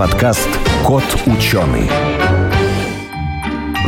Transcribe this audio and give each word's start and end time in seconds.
подкаст 0.00 0.48
«Кот 0.82 1.04
ученый». 1.26 1.86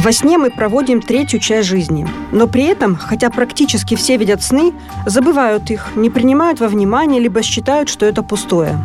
Во 0.00 0.12
сне 0.12 0.36
мы 0.36 0.50
проводим 0.50 1.00
третью 1.00 1.40
часть 1.40 1.66
жизни. 1.66 2.06
Но 2.32 2.46
при 2.46 2.64
этом, 2.64 2.96
хотя 2.96 3.30
практически 3.30 3.94
все 3.94 4.18
видят 4.18 4.42
сны, 4.42 4.74
забывают 5.06 5.70
их, 5.70 5.96
не 5.96 6.10
принимают 6.10 6.60
во 6.60 6.68
внимание, 6.68 7.18
либо 7.18 7.40
считают, 7.42 7.88
что 7.88 8.04
это 8.04 8.22
пустое. 8.22 8.76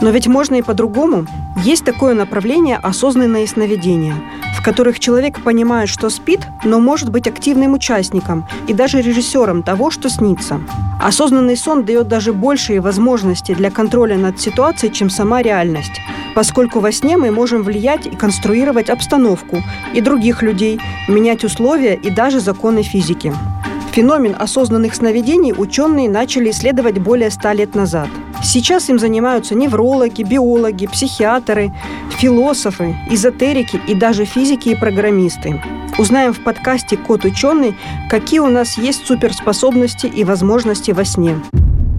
Но 0.00 0.10
ведь 0.10 0.26
можно 0.26 0.56
и 0.56 0.62
по-другому. 0.62 1.26
Есть 1.62 1.84
такое 1.84 2.14
направление 2.14 2.78
осознанное 2.78 3.46
сновидение, 3.46 4.16
в 4.52 4.62
которых 4.62 5.00
человек 5.00 5.42
понимает, 5.42 5.88
что 5.88 6.10
спит, 6.10 6.40
но 6.64 6.78
может 6.78 7.10
быть 7.10 7.26
активным 7.26 7.72
участником 7.72 8.46
и 8.68 8.72
даже 8.72 9.00
режиссером 9.00 9.62
того, 9.62 9.90
что 9.90 10.08
снится. 10.08 10.60
Осознанный 11.00 11.56
сон 11.56 11.84
дает 11.84 12.08
даже 12.08 12.32
большие 12.32 12.80
возможности 12.80 13.54
для 13.54 13.70
контроля 13.70 14.16
над 14.16 14.40
ситуацией, 14.40 14.92
чем 14.92 15.10
сама 15.10 15.42
реальность, 15.42 16.00
поскольку 16.34 16.80
во 16.80 16.92
сне 16.92 17.16
мы 17.16 17.30
можем 17.30 17.62
влиять 17.62 18.06
и 18.06 18.10
конструировать 18.10 18.90
обстановку 18.90 19.62
и 19.94 20.00
других 20.00 20.42
людей, 20.42 20.80
менять 21.08 21.44
условия 21.44 21.94
и 21.94 22.10
даже 22.10 22.40
законы 22.40 22.82
физики. 22.82 23.32
Феномен 23.92 24.34
осознанных 24.38 24.94
сновидений 24.94 25.52
ученые 25.52 26.08
начали 26.08 26.50
исследовать 26.50 26.98
более 26.98 27.30
ста 27.30 27.52
лет 27.52 27.74
назад. 27.74 28.08
Сейчас 28.42 28.88
им 28.88 28.98
занимаются 28.98 29.54
неврологи, 29.54 30.22
биологи, 30.22 30.86
психиатры, 30.86 31.70
философы, 32.18 32.96
эзотерики 33.10 33.78
и 33.86 33.94
даже 33.94 34.24
физики 34.24 34.70
и 34.70 34.74
программисты. 34.74 35.62
Узнаем 35.98 36.32
в 36.32 36.40
подкасте 36.42 36.96
«Кот 36.96 37.26
ученый», 37.26 37.76
какие 38.08 38.40
у 38.40 38.48
нас 38.48 38.78
есть 38.78 39.06
суперспособности 39.06 40.06
и 40.06 40.24
возможности 40.24 40.92
во 40.92 41.04
сне. 41.04 41.36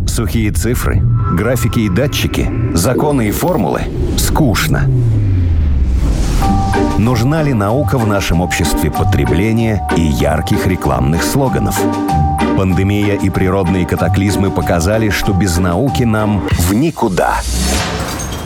Сухие 0.07 0.51
цифры, 0.51 0.99
графики 1.33 1.81
и 1.81 1.89
датчики, 1.89 2.51
законы 2.73 3.27
и 3.27 3.31
формулы– 3.31 3.81
скучно. 4.17 4.89
Нужна 7.03 7.43
ли 7.43 7.53
наука 7.53 7.97
в 7.97 8.07
нашем 8.07 8.39
обществе 8.39 8.89
потребления 8.89 9.85
и 9.97 10.01
ярких 10.01 10.65
рекламных 10.67 11.21
слоганов? 11.21 11.77
Пандемия 12.55 13.15
и 13.15 13.29
природные 13.29 13.85
катаклизмы 13.85 14.49
показали, 14.49 15.09
что 15.09 15.33
без 15.33 15.57
науки 15.57 16.03
нам 16.03 16.47
в 16.51 16.73
никуда. 16.73 17.41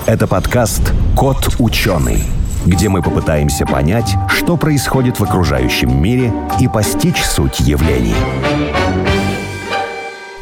Это 0.08 0.26
подкаст 0.26 0.92
«Кот 1.16 1.58
ученый», 1.60 2.24
где 2.66 2.90
мы 2.90 3.04
попытаемся 3.04 3.68
понять, 3.68 4.16
что 4.28 4.58
происходит 4.58 5.20
в 5.20 5.24
окружающем 5.24 5.96
мире 5.96 6.34
и 6.60 6.68
постичь 6.68 7.24
суть 7.24 7.60
явлений. 7.60 8.16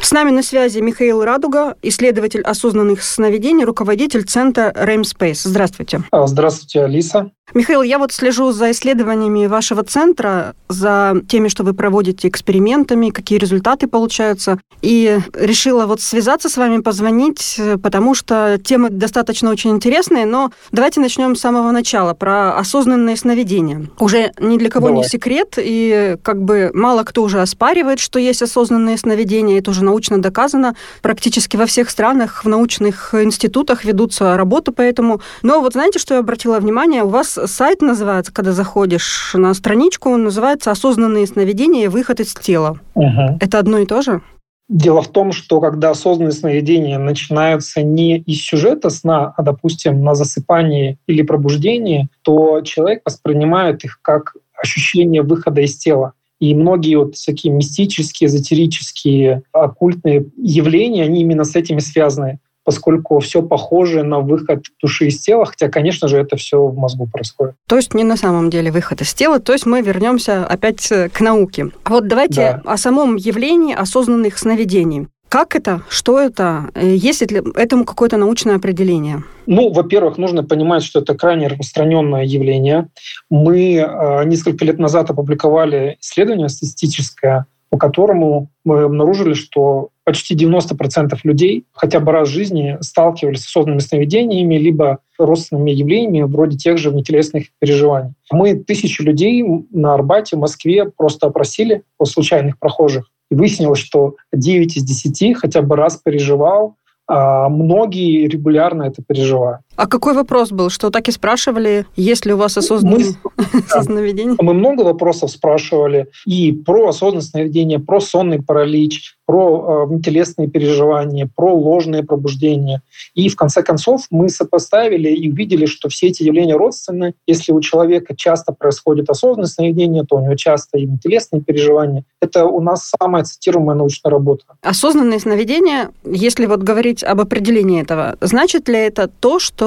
С 0.00 0.10
нами 0.10 0.30
на 0.30 0.42
связи 0.42 0.78
Михаил 0.78 1.22
Радуга, 1.22 1.74
исследователь 1.82 2.40
осознанных 2.40 3.02
сновидений, 3.02 3.64
руководитель 3.64 4.24
центра 4.24 4.72
REM 4.72 5.02
Space. 5.02 5.40
Здравствуйте. 5.44 6.00
Здравствуйте, 6.10 6.82
Алиса. 6.84 7.30
Михаил, 7.54 7.82
я 7.82 7.98
вот 7.98 8.12
слежу 8.12 8.50
за 8.50 8.72
исследованиями 8.72 9.46
вашего 9.46 9.84
центра, 9.84 10.54
за 10.68 11.14
теми, 11.28 11.48
что 11.48 11.62
вы 11.62 11.74
проводите 11.74 12.28
экспериментами, 12.28 13.10
какие 13.10 13.38
результаты 13.38 13.86
получаются, 13.86 14.58
и 14.82 15.18
решила 15.32 15.86
вот 15.86 16.00
связаться 16.00 16.48
с 16.48 16.56
вами, 16.56 16.82
позвонить, 16.82 17.58
потому 17.82 18.14
что 18.14 18.58
темы 18.62 18.90
достаточно 18.90 19.50
очень 19.50 19.70
интересные, 19.70 20.26
но 20.26 20.50
давайте 20.72 21.00
начнем 21.00 21.36
с 21.36 21.40
самого 21.40 21.70
начала, 21.70 22.14
про 22.14 22.58
осознанное 22.58 23.16
сновидение. 23.16 23.86
Уже 24.00 24.32
ни 24.40 24.58
для 24.58 24.68
кого 24.68 24.88
Давай. 24.88 25.02
не 25.02 25.08
секрет, 25.08 25.54
и 25.56 26.16
как 26.22 26.42
бы 26.42 26.70
мало 26.74 27.04
кто 27.04 27.22
уже 27.22 27.40
оспаривает, 27.40 28.00
что 28.00 28.18
есть 28.18 28.42
осознанные 28.42 28.98
сновидения, 28.98 29.60
это 29.60 29.70
уже 29.70 29.84
научно 29.84 30.20
доказано. 30.20 30.74
Практически 31.00 31.56
во 31.56 31.66
всех 31.66 31.90
странах, 31.90 32.44
в 32.44 32.48
научных 32.48 33.14
институтах 33.14 33.84
ведутся 33.84 34.36
работы 34.36 34.72
по 34.72 34.82
этому. 34.82 35.20
Но 35.42 35.60
вот 35.60 35.74
знаете, 35.74 36.00
что 36.00 36.14
я 36.14 36.20
обратила 36.20 36.58
внимание? 36.58 37.04
У 37.04 37.08
вас 37.08 37.35
сайт 37.44 37.82
называется, 37.82 38.32
когда 38.32 38.52
заходишь 38.52 39.32
на 39.34 39.52
страничку, 39.54 40.10
он 40.10 40.24
называется 40.24 40.70
«Осознанные 40.70 41.26
сновидения. 41.26 41.90
Выход 41.90 42.20
из 42.20 42.34
тела». 42.34 42.78
Угу. 42.94 43.38
Это 43.40 43.58
одно 43.58 43.78
и 43.78 43.86
то 43.86 44.02
же? 44.02 44.22
Дело 44.68 45.00
в 45.00 45.08
том, 45.08 45.30
что 45.30 45.60
когда 45.60 45.90
осознанные 45.90 46.32
сновидения 46.32 46.98
начинаются 46.98 47.82
не 47.82 48.18
из 48.18 48.42
сюжета 48.42 48.90
сна, 48.90 49.32
а, 49.36 49.42
допустим, 49.42 50.02
на 50.02 50.14
засыпании 50.16 50.98
или 51.06 51.22
пробуждении, 51.22 52.08
то 52.22 52.60
человек 52.62 53.02
воспринимает 53.04 53.84
их 53.84 54.00
как 54.02 54.34
ощущение 54.60 55.22
выхода 55.22 55.60
из 55.60 55.76
тела. 55.76 56.14
И 56.40 56.54
многие 56.54 56.96
вот 56.96 57.14
всякие 57.14 57.52
мистические, 57.52 58.26
эзотерические, 58.26 59.42
оккультные 59.52 60.26
явления, 60.36 61.04
они 61.04 61.20
именно 61.22 61.44
с 61.44 61.54
этими 61.54 61.78
связаны 61.78 62.40
поскольку 62.66 63.20
все 63.20 63.42
похоже 63.42 64.02
на 64.02 64.18
выход 64.18 64.64
души 64.82 65.06
из 65.06 65.20
тела, 65.20 65.46
хотя, 65.46 65.68
конечно 65.68 66.08
же, 66.08 66.18
это 66.18 66.36
все 66.36 66.60
в 66.60 66.76
мозгу 66.76 67.06
происходит. 67.06 67.54
То 67.68 67.76
есть 67.76 67.94
не 67.94 68.04
на 68.04 68.16
самом 68.16 68.50
деле 68.50 68.72
выход 68.72 69.00
из 69.00 69.14
тела, 69.14 69.38
то 69.38 69.52
есть 69.52 69.66
мы 69.66 69.80
вернемся 69.80 70.44
опять 70.44 70.86
к 71.12 71.20
науке. 71.20 71.70
А 71.84 71.90
вот 71.90 72.08
давайте 72.08 72.60
да. 72.64 72.72
о 72.72 72.76
самом 72.76 73.14
явлении 73.14 73.74
осознанных 73.74 74.36
сновидений. 74.36 75.06
Как 75.28 75.56
это? 75.56 75.82
Что 75.88 76.20
это? 76.20 76.70
Есть 76.80 77.30
ли 77.30 77.42
этому 77.54 77.84
какое-то 77.84 78.16
научное 78.16 78.56
определение? 78.56 79.22
Ну, 79.46 79.72
во-первых, 79.72 80.18
нужно 80.18 80.42
понимать, 80.42 80.82
что 80.82 81.00
это 81.00 81.14
крайне 81.14 81.48
распространенное 81.48 82.24
явление. 82.24 82.88
Мы 83.30 83.76
э, 83.76 84.24
несколько 84.24 84.64
лет 84.64 84.78
назад 84.78 85.10
опубликовали 85.10 85.98
исследование 86.00 86.48
статистическое, 86.48 87.46
по 87.70 87.78
которому 87.78 88.50
мы 88.64 88.82
обнаружили, 88.82 89.34
что 89.34 89.90
почти 90.06 90.36
90% 90.36 91.18
людей 91.24 91.66
хотя 91.72 91.98
бы 91.98 92.12
раз 92.12 92.28
в 92.28 92.32
жизни 92.32 92.78
сталкивались 92.80 93.42
с 93.42 93.46
осознанными 93.46 93.80
сновидениями, 93.80 94.54
либо 94.54 95.00
родственными 95.18 95.72
явлениями 95.72 96.22
вроде 96.22 96.56
тех 96.56 96.78
же 96.78 96.90
внетелесных 96.90 97.46
переживаний. 97.58 98.14
Мы 98.30 98.54
тысячи 98.54 99.02
людей 99.02 99.44
на 99.72 99.94
Арбате, 99.94 100.36
в 100.36 100.38
Москве 100.38 100.88
просто 100.96 101.26
опросили 101.26 101.82
по 101.98 102.04
случайных 102.04 102.56
прохожих. 102.60 103.10
И 103.32 103.34
выяснилось, 103.34 103.80
что 103.80 104.14
9 104.32 104.76
из 104.76 104.84
10 104.84 105.36
хотя 105.36 105.60
бы 105.60 105.74
раз 105.74 105.96
переживал 105.96 106.76
а 107.08 107.48
многие 107.48 108.26
регулярно 108.26 108.84
это 108.84 109.02
переживают. 109.02 109.60
А 109.76 109.86
какой 109.86 110.14
вопрос 110.14 110.50
был? 110.50 110.70
Что 110.70 110.90
так 110.90 111.08
и 111.08 111.12
спрашивали, 111.12 111.86
есть 111.96 112.26
ли 112.26 112.32
у 112.32 112.36
вас 112.36 112.56
осознанное 112.56 113.14
мы, 113.36 113.82
сновидение? 113.82 114.36
Мы 114.40 114.54
много 114.54 114.82
вопросов 114.82 115.30
спрашивали 115.30 116.08
и 116.24 116.52
про 116.52 116.88
осознанное 116.88 117.22
сновидение, 117.22 117.78
про 117.78 118.00
сонный 118.00 118.42
паралич, 118.42 119.16
про 119.26 119.88
э, 119.92 120.46
переживания, 120.46 121.28
про 121.34 121.52
ложные 121.52 122.04
пробуждения. 122.04 122.80
И 123.14 123.28
в 123.28 123.36
конце 123.36 123.62
концов 123.62 124.06
мы 124.10 124.28
сопоставили 124.28 125.10
и 125.10 125.30
увидели, 125.30 125.66
что 125.66 125.88
все 125.88 126.08
эти 126.08 126.22
явления 126.22 126.56
родственны. 126.56 127.14
Если 127.26 127.52
у 127.52 127.60
человека 127.60 128.16
часто 128.16 128.52
происходит 128.52 129.10
осознанное 129.10 129.48
сновидение, 129.48 130.04
то 130.04 130.16
у 130.16 130.20
него 130.20 130.36
часто 130.36 130.78
и 130.78 130.86
внетелесные 130.86 131.42
переживания. 131.42 132.04
Это 132.20 132.46
у 132.46 132.62
нас 132.62 132.90
самая 132.98 133.24
цитируемая 133.24 133.76
научная 133.76 134.10
работа. 134.10 134.44
Осознанное 134.62 135.18
сновидение, 135.18 135.90
если 136.04 136.46
вот 136.46 136.62
говорить 136.62 137.02
об 137.02 137.20
определении 137.20 137.82
этого, 137.82 138.16
значит 138.20 138.68
ли 138.68 138.78
это 138.78 139.08
то, 139.08 139.38
что 139.38 139.65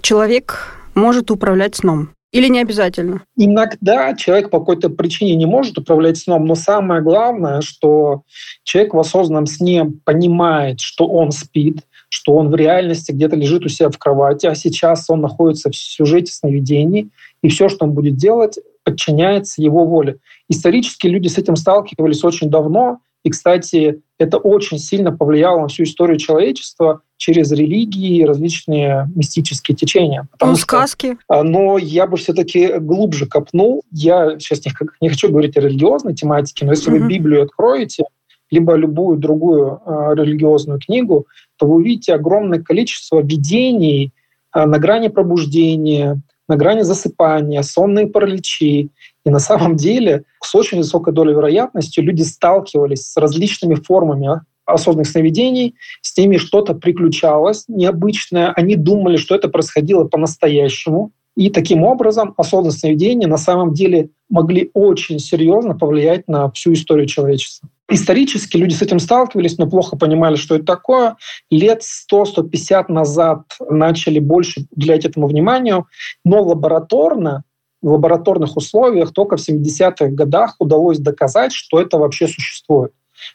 человек 0.00 0.74
может 0.94 1.30
управлять 1.30 1.76
сном? 1.76 2.10
Или 2.30 2.48
не 2.48 2.60
обязательно? 2.60 3.22
Иногда 3.36 4.14
человек 4.14 4.50
по 4.50 4.58
какой-то 4.58 4.90
причине 4.90 5.34
не 5.34 5.46
может 5.46 5.78
управлять 5.78 6.18
сном, 6.18 6.44
но 6.44 6.54
самое 6.54 7.00
главное, 7.00 7.62
что 7.62 8.22
человек 8.64 8.92
в 8.92 8.98
осознанном 8.98 9.46
сне 9.46 9.90
понимает, 10.04 10.80
что 10.80 11.06
он 11.06 11.32
спит, 11.32 11.86
что 12.10 12.34
он 12.34 12.50
в 12.50 12.54
реальности 12.54 13.12
где-то 13.12 13.36
лежит 13.36 13.64
у 13.64 13.68
себя 13.68 13.88
в 13.88 13.96
кровати, 13.96 14.46
а 14.46 14.54
сейчас 14.54 15.08
он 15.08 15.22
находится 15.22 15.70
в 15.70 15.76
сюжете 15.76 16.32
сновидений, 16.32 17.10
и 17.42 17.48
все, 17.48 17.70
что 17.70 17.86
он 17.86 17.92
будет 17.92 18.16
делать, 18.16 18.58
подчиняется 18.84 19.62
его 19.62 19.86
воле. 19.86 20.18
Исторически 20.50 21.06
люди 21.06 21.28
с 21.28 21.38
этим 21.38 21.56
сталкивались 21.56 22.24
очень 22.24 22.50
давно, 22.50 22.98
и, 23.24 23.30
кстати, 23.30 24.00
это 24.18 24.38
очень 24.38 24.78
сильно 24.78 25.12
повлияло 25.12 25.60
на 25.62 25.68
всю 25.68 25.84
историю 25.84 26.18
человечества 26.18 27.02
через 27.16 27.50
религии 27.52 28.18
и 28.18 28.24
различные 28.24 29.10
мистические 29.14 29.76
течения. 29.76 30.28
Потому 30.32 30.52
ну, 30.52 30.56
что, 30.56 30.66
сказки. 30.66 31.18
А, 31.28 31.42
но 31.42 31.78
я 31.78 32.06
бы 32.06 32.16
все-таки 32.16 32.78
глубже 32.78 33.26
копнул. 33.26 33.82
Я 33.90 34.38
сейчас 34.38 34.64
не, 34.64 34.72
не 35.00 35.08
хочу 35.08 35.28
говорить 35.28 35.56
о 35.56 35.60
религиозной 35.60 36.14
тематике, 36.14 36.64
но 36.64 36.72
если 36.72 36.92
mm-hmm. 36.92 36.98
вы 36.98 37.08
Библию 37.08 37.42
откроете, 37.42 38.04
либо 38.50 38.74
любую 38.74 39.18
другую 39.18 39.80
э, 39.84 40.14
религиозную 40.14 40.80
книгу, 40.80 41.26
то 41.58 41.66
вы 41.66 41.76
увидите 41.76 42.14
огромное 42.14 42.62
количество 42.62 43.20
видений 43.20 44.12
э, 44.54 44.64
на 44.64 44.78
грани 44.78 45.08
пробуждения, 45.08 46.20
на 46.48 46.56
грани 46.56 46.82
засыпания, 46.82 47.62
сонные 47.62 48.06
параличи. 48.06 48.90
И 49.24 49.30
на 49.30 49.38
самом 49.38 49.76
деле 49.76 50.24
с 50.42 50.54
очень 50.54 50.78
высокой 50.78 51.12
долей 51.12 51.32
вероятности 51.32 52.00
люди 52.00 52.22
сталкивались 52.22 53.10
с 53.10 53.16
различными 53.16 53.74
формами 53.74 54.40
осознанных 54.64 55.08
сновидений, 55.08 55.74
с 56.02 56.16
ними 56.16 56.36
что-то 56.36 56.74
приключалось 56.74 57.64
необычное, 57.68 58.52
они 58.52 58.76
думали, 58.76 59.16
что 59.16 59.34
это 59.34 59.48
происходило 59.48 60.04
по-настоящему. 60.04 61.12
И 61.36 61.50
таким 61.50 61.84
образом 61.84 62.34
осознанные 62.36 62.72
сновидения 62.72 63.28
на 63.28 63.38
самом 63.38 63.72
деле 63.72 64.10
могли 64.28 64.70
очень 64.74 65.20
серьезно 65.20 65.74
повлиять 65.74 66.28
на 66.28 66.50
всю 66.50 66.72
историю 66.72 67.06
человечества. 67.06 67.68
Исторически 67.90 68.58
люди 68.58 68.74
с 68.74 68.82
этим 68.82 68.98
сталкивались, 68.98 69.56
но 69.56 69.66
плохо 69.66 69.96
понимали, 69.96 70.36
что 70.36 70.56
это 70.56 70.64
такое. 70.64 71.16
Лет 71.50 71.82
100-150 72.12 72.86
назад 72.88 73.44
начали 73.70 74.18
больше 74.18 74.66
уделять 74.76 75.06
этому 75.06 75.26
вниманию, 75.26 75.86
но 76.24 76.42
лабораторно 76.42 77.44
в 77.80 77.92
лабораторных 77.92 78.56
условиях 78.56 79.12
только 79.12 79.36
в 79.36 79.48
70-х 79.48 80.08
годах 80.08 80.56
удалось 80.58 80.98
доказать, 80.98 81.52
что 81.52 81.80
это 81.80 81.96
вообще 81.96 82.26
существует. 82.26 82.92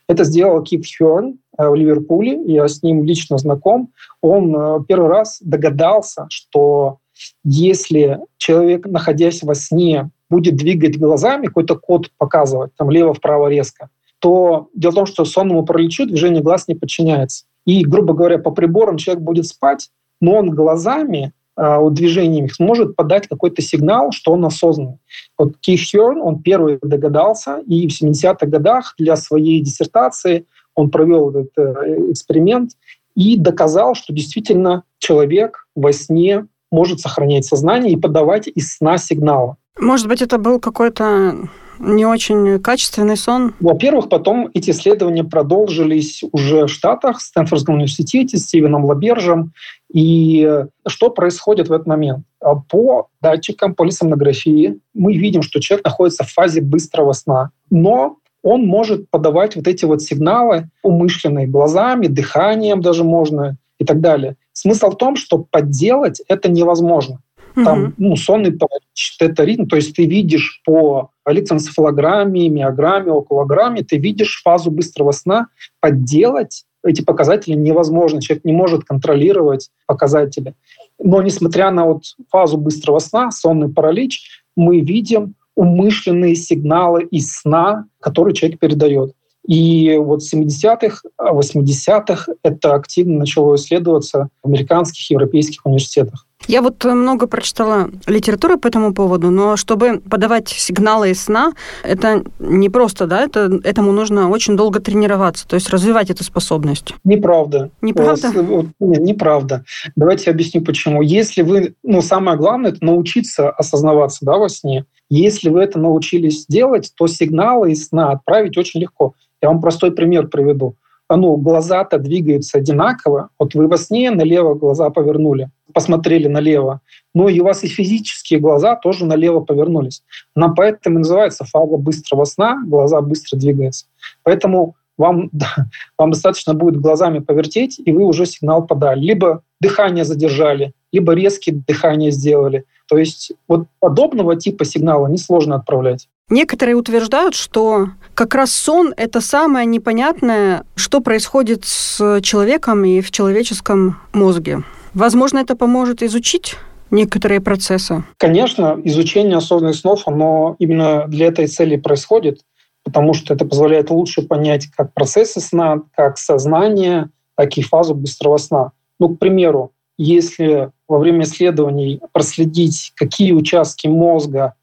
Это 0.08 0.24
сделал 0.24 0.62
Кип 0.64 0.86
Хёрн 0.86 1.40
э, 1.58 1.68
в 1.68 1.76
Ливерпуле, 1.76 2.42
я 2.46 2.68
с 2.68 2.84
ним 2.84 3.04
лично 3.04 3.38
знаком. 3.38 3.92
Он 4.22 4.56
э, 4.56 4.80
первый 4.88 5.10
раз 5.10 5.40
догадался, 5.42 6.26
что 6.30 7.00
если 7.44 8.20
человек, 8.38 8.86
находясь 8.86 9.44
во 9.44 9.56
сне, 9.56 10.10
будет 10.30 10.56
двигать 10.56 10.98
глазами, 10.98 11.48
какой-то 11.48 11.76
код 11.76 12.10
показывать, 12.18 12.72
там 12.76 12.90
лево-вправо 12.90 13.50
резко, 13.50 13.90
то 14.24 14.70
дело 14.74 14.92
в 14.92 14.96
том, 14.96 15.06
что 15.06 15.26
сонному 15.26 15.66
параличу 15.66 16.06
движение 16.06 16.42
глаз 16.42 16.70
не 16.70 16.76
подчиняется. 16.76 17.44
И, 17.66 17.84
грубо 17.84 18.14
говоря, 18.14 18.38
по 18.40 18.52
приборам 18.52 18.96
человек 18.96 19.22
будет 19.22 19.46
спать, 19.48 19.90
но 20.22 20.36
он 20.36 20.52
глазами 20.52 21.34
э, 21.58 21.90
движениями 21.92 22.48
сможет 22.48 22.96
подать 22.96 23.28
какой-то 23.28 23.62
сигнал, 23.62 24.14
что 24.14 24.32
он 24.32 24.46
осознанный. 24.46 25.00
Вот 25.38 25.58
Ки 25.58 25.76
Хёрн, 25.76 26.22
он 26.22 26.42
первый 26.42 26.80
догадался, 26.82 27.62
и 27.68 27.86
в 27.86 27.92
70-х 27.92 28.46
годах 28.46 28.96
для 28.98 29.18
своей 29.18 29.60
диссертации 29.60 30.46
он 30.74 30.90
провел 30.90 31.32
этот 31.32 31.52
э, 31.58 32.12
эксперимент 32.12 32.72
и 33.16 33.38
доказал, 33.38 33.94
что 33.94 34.14
действительно 34.14 34.84
человек 35.00 35.68
во 35.76 35.92
сне 35.92 36.48
может 36.72 37.02
сохранять 37.02 37.44
сознание 37.44 37.92
и 37.92 38.00
подавать 38.00 38.48
из 38.48 38.78
сна 38.78 38.98
сигналы. 38.98 39.58
Может 39.78 40.08
быть, 40.08 40.22
это 40.22 40.38
был 40.38 40.62
какой-то 40.62 41.50
не 41.84 42.06
очень 42.06 42.60
качественный 42.60 43.18
сон? 43.18 43.54
Во-первых, 43.60 44.10
потом 44.10 44.50
эти 44.54 44.72
исследования 44.72 45.24
продолжились 45.24 46.24
уже 46.32 46.66
в 46.66 46.70
Штатах, 46.70 47.20
в 47.20 47.22
Стэнфордском 47.22 47.76
университете, 47.76 48.38
с 48.38 48.44
Стивеном 48.44 48.86
Лабержем. 48.86 49.54
И 49.94 50.66
что 50.88 51.10
происходит 51.10 51.68
в 51.68 51.74
этот 51.74 51.88
момент? 51.88 52.26
По 52.70 53.08
датчикам 53.22 53.76
полисомнографии 53.76 54.80
мы 54.94 55.16
видим, 55.16 55.42
что 55.42 55.60
человек 55.60 55.86
находится 55.86 56.24
в 56.24 56.32
фазе 56.32 56.62
быстрого 56.62 57.14
сна. 57.14 57.52
Но 57.70 58.18
он 58.42 58.66
может 58.66 59.10
подавать 59.10 59.56
вот 59.56 59.68
эти 59.68 59.86
вот 59.86 60.02
сигналы 60.02 60.70
умышленные 60.82 61.48
глазами, 61.48 62.08
дыханием 62.08 62.82
даже 62.82 63.04
можно 63.04 63.58
и 63.80 63.86
так 63.86 64.02
далее. 64.02 64.36
Смысл 64.52 64.90
в 64.90 64.98
том, 64.98 65.16
что 65.16 65.38
подделать 65.38 66.22
это 66.28 66.50
невозможно. 66.50 67.20
Там, 67.56 67.94
ну, 67.98 68.16
сонный 68.16 68.52
паралич, 68.52 69.18
тета-ритм, 69.20 69.68
то 69.68 69.76
есть 69.76 69.96
ты 69.96 70.08
видишь 70.08 70.62
по 70.66 71.12
электроэнцефалограмме, 71.28 72.50
миограмме, 72.50 73.12
окулограмме, 73.12 73.84
ты 73.84 73.98
видишь 73.98 74.42
фазу 74.44 74.72
быстрого 74.72 75.12
сна. 75.12 75.48
Подделать 75.80 76.66
эти 76.86 77.02
показатели 77.02 77.56
невозможно. 77.56 78.22
Человек 78.22 78.46
не 78.46 78.54
может 78.54 78.84
контролировать 78.84 79.70
показатели. 79.86 80.54
Но 81.00 81.22
несмотря 81.22 81.72
на 81.72 81.86
вот 81.86 82.04
фазу 82.30 82.58
быстрого 82.58 83.00
сна, 83.00 83.32
сонный 83.32 83.70
паралич, 83.70 84.44
мы 84.56 84.82
видим 84.82 85.36
умышленные 85.56 86.36
сигналы 86.36 87.04
из 87.04 87.34
сна, 87.34 87.86
которые 88.00 88.34
человек 88.34 88.60
передает. 88.60 89.14
И 89.48 89.98
вот 89.98 90.24
в 90.24 90.34
70-х, 90.34 91.02
80-х 91.20 92.32
это 92.44 92.76
активно 92.76 93.20
начало 93.20 93.56
исследоваться 93.56 94.30
в 94.42 94.48
американских 94.48 95.10
и 95.10 95.14
европейских 95.14 95.66
университетах. 95.66 96.28
Я 96.48 96.62
вот 96.62 96.84
много 96.84 97.28
прочитала 97.28 97.90
литературы 98.08 98.58
по 98.58 98.68
этому 98.68 98.94
поводу, 98.94 99.30
но 99.30 99.56
чтобы 99.56 100.00
подавать 100.00 100.50
сигналы 100.50 101.12
из 101.12 101.24
сна, 101.24 101.54
это 101.84 102.24
не 102.40 102.70
просто, 102.70 103.08
да, 103.08 103.22
это, 103.22 103.60
этому 103.64 103.92
нужно 103.92 104.30
очень 104.30 104.58
долго 104.58 104.80
тренироваться, 104.80 105.48
то 105.48 105.56
есть 105.56 105.70
развивать 105.70 106.10
эту 106.10 106.24
способность. 106.24 106.94
Неправда. 107.04 107.70
Неправда? 107.82 108.28
Вас, 108.28 108.36
вот, 108.36 108.66
нет, 108.80 109.02
неправда. 109.02 109.64
Давайте 109.96 110.26
я 110.28 110.34
объясню, 110.34 110.62
почему. 110.62 111.02
Если 111.02 111.42
вы, 111.42 111.76
ну, 111.84 112.02
самое 112.02 112.38
главное, 112.38 112.72
это 112.72 112.84
научиться 112.84 113.50
осознаваться, 113.50 114.26
да, 114.26 114.38
во 114.38 114.50
сне. 114.50 114.86
Если 115.10 115.50
вы 115.50 115.62
это 115.62 115.80
научились 115.80 116.46
делать, 116.48 116.92
то 116.96 117.08
сигналы 117.08 117.72
из 117.72 117.88
сна 117.88 118.12
отправить 118.12 118.58
очень 118.58 118.80
легко. 118.82 119.14
Я 119.42 119.50
вам 119.50 119.62
простой 119.62 119.92
пример 119.92 120.28
приведу. 120.28 120.76
Ну, 121.16 121.38
глаза-то 121.38 121.98
двигаются 121.98 122.58
одинаково. 122.58 123.30
Вот 123.40 123.54
вы 123.56 123.68
во 123.68 123.78
сне 123.78 124.12
налево 124.12 124.56
глаза 124.56 124.90
повернули, 124.90 125.50
посмотрели 125.74 126.28
налево, 126.28 126.82
но 127.14 127.30
и 127.30 127.40
у 127.40 127.44
вас 127.44 127.64
и 127.64 127.68
физические 127.68 128.40
глаза 128.40 128.76
тоже 128.76 129.06
налево 129.06 129.42
повернулись. 129.42 130.04
Нам 130.36 130.56
поэтому 130.56 131.00
называется 131.00 131.46
фаза 131.46 131.78
быстрого 131.78 132.26
сна, 132.26 132.64
глаза 132.66 133.02
быстро 133.02 133.38
двигаются. 133.38 133.86
Поэтому 134.24 134.76
вам, 134.98 135.30
вам 135.98 136.12
достаточно 136.12 136.54
будет 136.54 136.80
глазами 136.80 137.20
повертеть, 137.20 137.80
и 137.84 137.92
вы 137.92 138.04
уже 138.04 138.26
сигнал 138.26 138.66
подали. 138.66 139.00
Либо 139.00 139.44
дыхание 139.60 140.06
задержали, 140.06 140.74
либо 140.92 141.14
резкие 141.14 141.64
дыхание 141.68 142.12
сделали. 142.12 142.66
То 142.88 142.98
есть 142.98 143.32
вот 143.48 143.68
подобного 143.80 144.36
типа 144.36 144.66
сигнала 144.66 145.08
несложно 145.08 145.56
отправлять. 145.56 146.08
Некоторые 146.30 146.76
утверждают, 146.76 147.36
что 147.36 147.90
как 148.14 148.34
раз 148.34 148.52
сон– 148.52 148.94
это 148.98 149.22
самое 149.22 149.66
непонятное, 149.66 150.64
что 150.76 151.00
происходит 151.02 151.66
с 151.66 152.22
человеком 152.22 152.86
и 152.86 153.02
в 153.02 153.12
человеческом 153.12 154.00
мозге. 154.14 154.64
Возможно, 154.94 155.40
это 155.40 155.56
поможет 155.56 156.02
изучить 156.02 156.56
некоторые 156.92 157.42
процессы? 157.42 158.04
Конечно, 158.18 158.80
изучение 158.84 159.38
осознанных 159.38 159.76
снов, 159.76 160.08
оно 160.08 160.56
именно 160.60 161.08
для 161.08 161.28
этой 161.28 161.48
цели 161.48 161.76
происходит, 161.76 162.42
потому 162.84 163.14
что 163.14 163.34
это 163.34 163.46
позволяет 163.46 163.90
лучше 163.90 164.22
понять 164.22 164.68
как 164.76 164.94
процессы 164.94 165.40
сна, 165.40 165.82
как 165.96 166.18
сознание, 166.18 167.10
так 167.36 167.58
и 167.58 167.62
фазу 167.62 167.96
быстрого 167.96 168.38
сна. 168.38 168.72
Ну, 169.00 169.10
к 169.10 169.20
примеру, 169.20 169.72
если 169.98 170.72
во 170.88 171.00
время 171.00 171.24
исследований 171.24 172.00
проследить, 172.12 172.94
какие 172.96 173.32
участки 173.32 173.88
мозга 173.88 174.54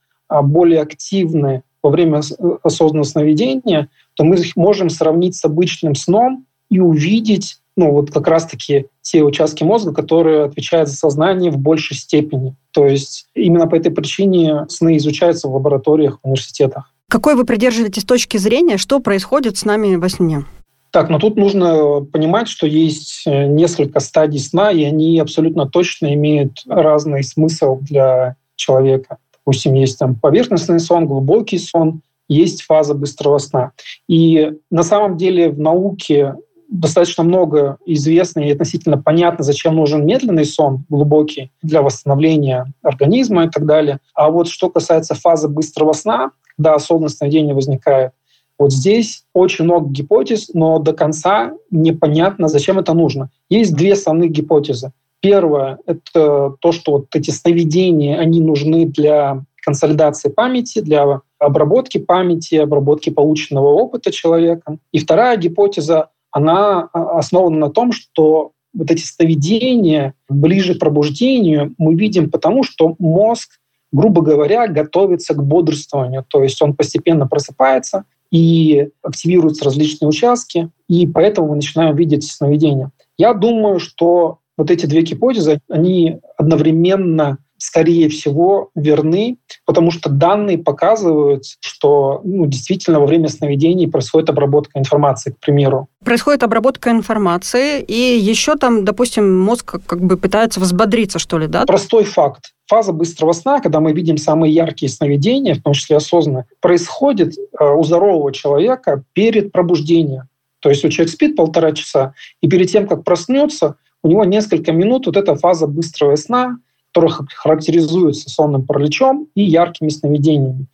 более 0.43 0.81
активны 0.81 1.63
во 1.83 1.91
время 1.91 2.21
осознанного 2.63 3.05
сновидения, 3.05 3.89
то 4.15 4.25
мы 4.25 4.37
их 4.37 4.57
можем 4.57 4.91
сравнить 4.91 5.37
с 5.37 5.45
обычным 5.45 5.95
сном 5.95 6.47
и 6.69 6.79
увидеть 6.79 7.57
ну, 7.77 7.93
вот 7.93 8.11
как 8.11 8.29
раз-таки 8.29 8.87
те 9.01 9.23
участки 9.23 9.65
мозга, 9.65 9.95
которые 9.95 10.45
отвечают 10.45 10.89
за 10.89 10.97
сознание 10.97 11.51
в 11.51 11.57
большей 11.57 11.97
степени. 11.97 12.55
То 12.73 12.87
есть 12.87 13.27
именно 13.35 13.67
по 13.67 13.75
этой 13.75 13.91
причине 13.91 14.67
сны 14.69 14.99
изучаются 14.99 15.49
в 15.49 15.55
лабораториях, 15.55 16.19
в 16.23 16.27
университетах. 16.27 16.93
Какой 17.09 17.37
вы 17.37 17.45
придерживаетесь 17.45 18.05
точки 18.05 18.37
зрения, 18.37 18.77
что 18.77 19.01
происходит 19.01 19.57
с 19.57 19.65
нами 19.65 19.97
во 19.97 20.09
сне? 20.09 20.45
Так, 20.91 21.09
но 21.09 21.19
тут 21.19 21.37
нужно 21.37 22.05
понимать, 22.05 22.49
что 22.49 22.67
есть 22.67 23.23
э, 23.27 23.47
несколько 23.47 24.01
стадий 24.01 24.41
сна, 24.41 24.73
и 24.73 24.83
они 24.83 25.19
абсолютно 25.21 25.67
точно 25.67 26.13
имеют 26.15 26.63
разный 26.67 27.23
смысл 27.23 27.79
для 27.81 28.37
человека. 28.57 29.19
Допустим, 29.51 29.75
есть 29.75 29.99
там 29.99 30.15
поверхностный 30.15 30.79
сон, 30.79 31.09
глубокий 31.09 31.59
сон, 31.59 32.03
есть 32.29 32.63
фаза 32.63 32.95
быстрого 32.95 33.39
сна. 33.39 33.73
И 34.07 34.53
на 34.71 34.85
самом 34.85 35.17
деле 35.17 35.51
в 35.51 35.59
науке 35.59 36.37
достаточно 36.69 37.25
много 37.25 37.77
известно 37.85 38.39
и 38.39 38.53
относительно 38.53 38.97
понятно, 38.97 39.43
зачем 39.43 39.75
нужен 39.75 40.07
медленный 40.07 40.45
сон, 40.45 40.85
глубокий, 40.89 41.51
для 41.63 41.83
восстановления 41.83 42.73
организма 42.81 43.47
и 43.47 43.49
так 43.51 43.67
далее. 43.67 43.99
А 44.15 44.31
вот 44.31 44.47
что 44.47 44.71
касается 44.71 45.17
фазы 45.17 45.49
быстрого 45.49 45.95
сна, 45.95 46.31
когда 46.57 46.75
осознанное 46.75 47.09
сновидение 47.09 47.53
возникает, 47.53 48.13
вот 48.57 48.73
здесь 48.73 49.25
очень 49.35 49.65
много 49.65 49.91
гипотез, 49.91 50.51
но 50.55 50.79
до 50.79 50.93
конца 50.93 51.55
непонятно, 51.73 52.47
зачем 52.47 52.79
это 52.79 52.95
нужно. 52.95 53.31
Есть 53.49 53.75
две 53.75 53.95
основных 53.95 54.31
гипотезы. 54.31 54.93
Первое— 55.21 55.79
это 55.87 56.55
то, 56.61 56.73
что 56.73 56.93
вот 56.93 57.07
эти 57.15 57.31
сновидения, 57.31 58.19
они 58.19 58.41
нужны 58.41 58.87
для 58.87 59.45
консолидации 59.63 60.31
памяти, 60.31 60.81
для 60.81 61.21
обработки 61.39 61.99
памяти, 61.99 62.57
обработки 62.57 63.11
полученного 63.11 63.69
опыта 63.69 64.11
человека. 64.11 64.79
И 64.93 64.99
вторая 64.99 65.37
гипотеза, 65.37 66.09
она 66.31 66.89
а, 66.93 67.19
основана 67.19 67.59
на 67.59 67.71
том, 67.71 67.93
что 67.93 68.53
вот 68.73 68.91
эти 68.91 69.03
сновидения 69.03 70.15
ближе 70.29 70.75
к 70.75 70.79
пробуждению 70.79 71.75
мы 71.77 71.95
видим 71.95 72.31
потому, 72.31 72.63
что 72.63 72.95
мозг, 72.99 73.61
грубо 73.93 74.23
говоря, 74.23 74.69
готовится 74.69 75.35
к 75.35 75.45
бодрствованию. 75.45 76.25
То 76.29 76.43
есть 76.43 76.63
он 76.63 76.75
постепенно 76.75 77.27
просыпается 77.27 78.05
и 78.31 78.89
активируются 79.03 79.65
различные 79.65 80.09
участки, 80.09 80.71
и 80.89 81.07
поэтому 81.07 81.49
мы 81.49 81.57
начинаем 81.57 81.97
видеть 81.97 82.25
сновидения. 82.25 82.93
Я 83.19 83.35
думаю, 83.35 83.81
что 83.81 84.39
вот 84.61 84.71
эти 84.71 84.85
две 84.85 85.01
гипотезы, 85.01 85.59
они 85.71 86.19
одновременно 86.37 87.39
скорее 87.57 88.09
всего, 88.09 88.71
верны, 88.75 89.37
потому 89.67 89.91
что 89.91 90.09
данные 90.09 90.57
показывают, 90.57 91.45
что 91.61 92.23
ну, 92.25 92.47
действительно 92.47 93.01
во 93.01 93.07
время 93.07 93.29
сновидений 93.29 93.87
происходит 93.87 94.31
обработка 94.31 94.79
информации, 94.79 95.33
к 95.33 95.39
примеру. 95.39 95.89
Происходит 96.03 96.43
обработка 96.43 96.91
информации, 96.91 97.83
и 97.83 98.19
еще 98.19 98.57
там, 98.57 98.87
допустим, 98.87 99.39
мозг 99.39 99.77
как 99.85 100.01
бы 100.01 100.17
пытается 100.17 100.59
взбодриться, 100.59 101.19
что 101.19 101.37
ли, 101.37 101.49
да? 101.49 101.67
Простой 101.67 102.05
факт. 102.05 102.53
Фаза 102.67 102.93
быстрого 102.93 103.35
сна, 103.35 103.61
когда 103.61 103.81
мы 103.81 103.93
видим 103.93 104.17
самые 104.17 104.55
яркие 104.55 104.91
сновидения, 104.91 105.55
в 105.55 105.63
том 105.63 105.75
числе 105.75 105.97
осознанно, 105.97 106.47
происходит 106.61 107.35
э, 107.37 107.63
у 107.63 107.85
здорового 107.85 108.33
человека 108.33 109.03
перед 109.13 109.53
пробуждением. 109.53 110.31
То 110.61 110.69
есть 110.69 110.85
у 110.85 110.89
человека 110.89 111.13
спит 111.13 111.37
полтора 111.37 111.73
часа, 111.73 112.15
и 112.41 112.49
перед 112.49 112.71
тем, 112.71 112.87
как 112.87 113.05
проснется, 113.05 113.77
у 114.03 114.09
него 114.09 114.25
несколько 114.25 114.73
минут 114.73 115.07
вот 115.07 115.17
эта 115.17 115.35
фаза 115.35 115.67
быстрого 115.67 116.17
сна, 116.17 116.59
которая 116.93 117.17
характеризуется 117.35 118.29
сонным 118.29 118.67
параличом 118.67 119.29
и 119.35 119.43
яркими 119.43 119.89
сновидениями. 119.89 120.67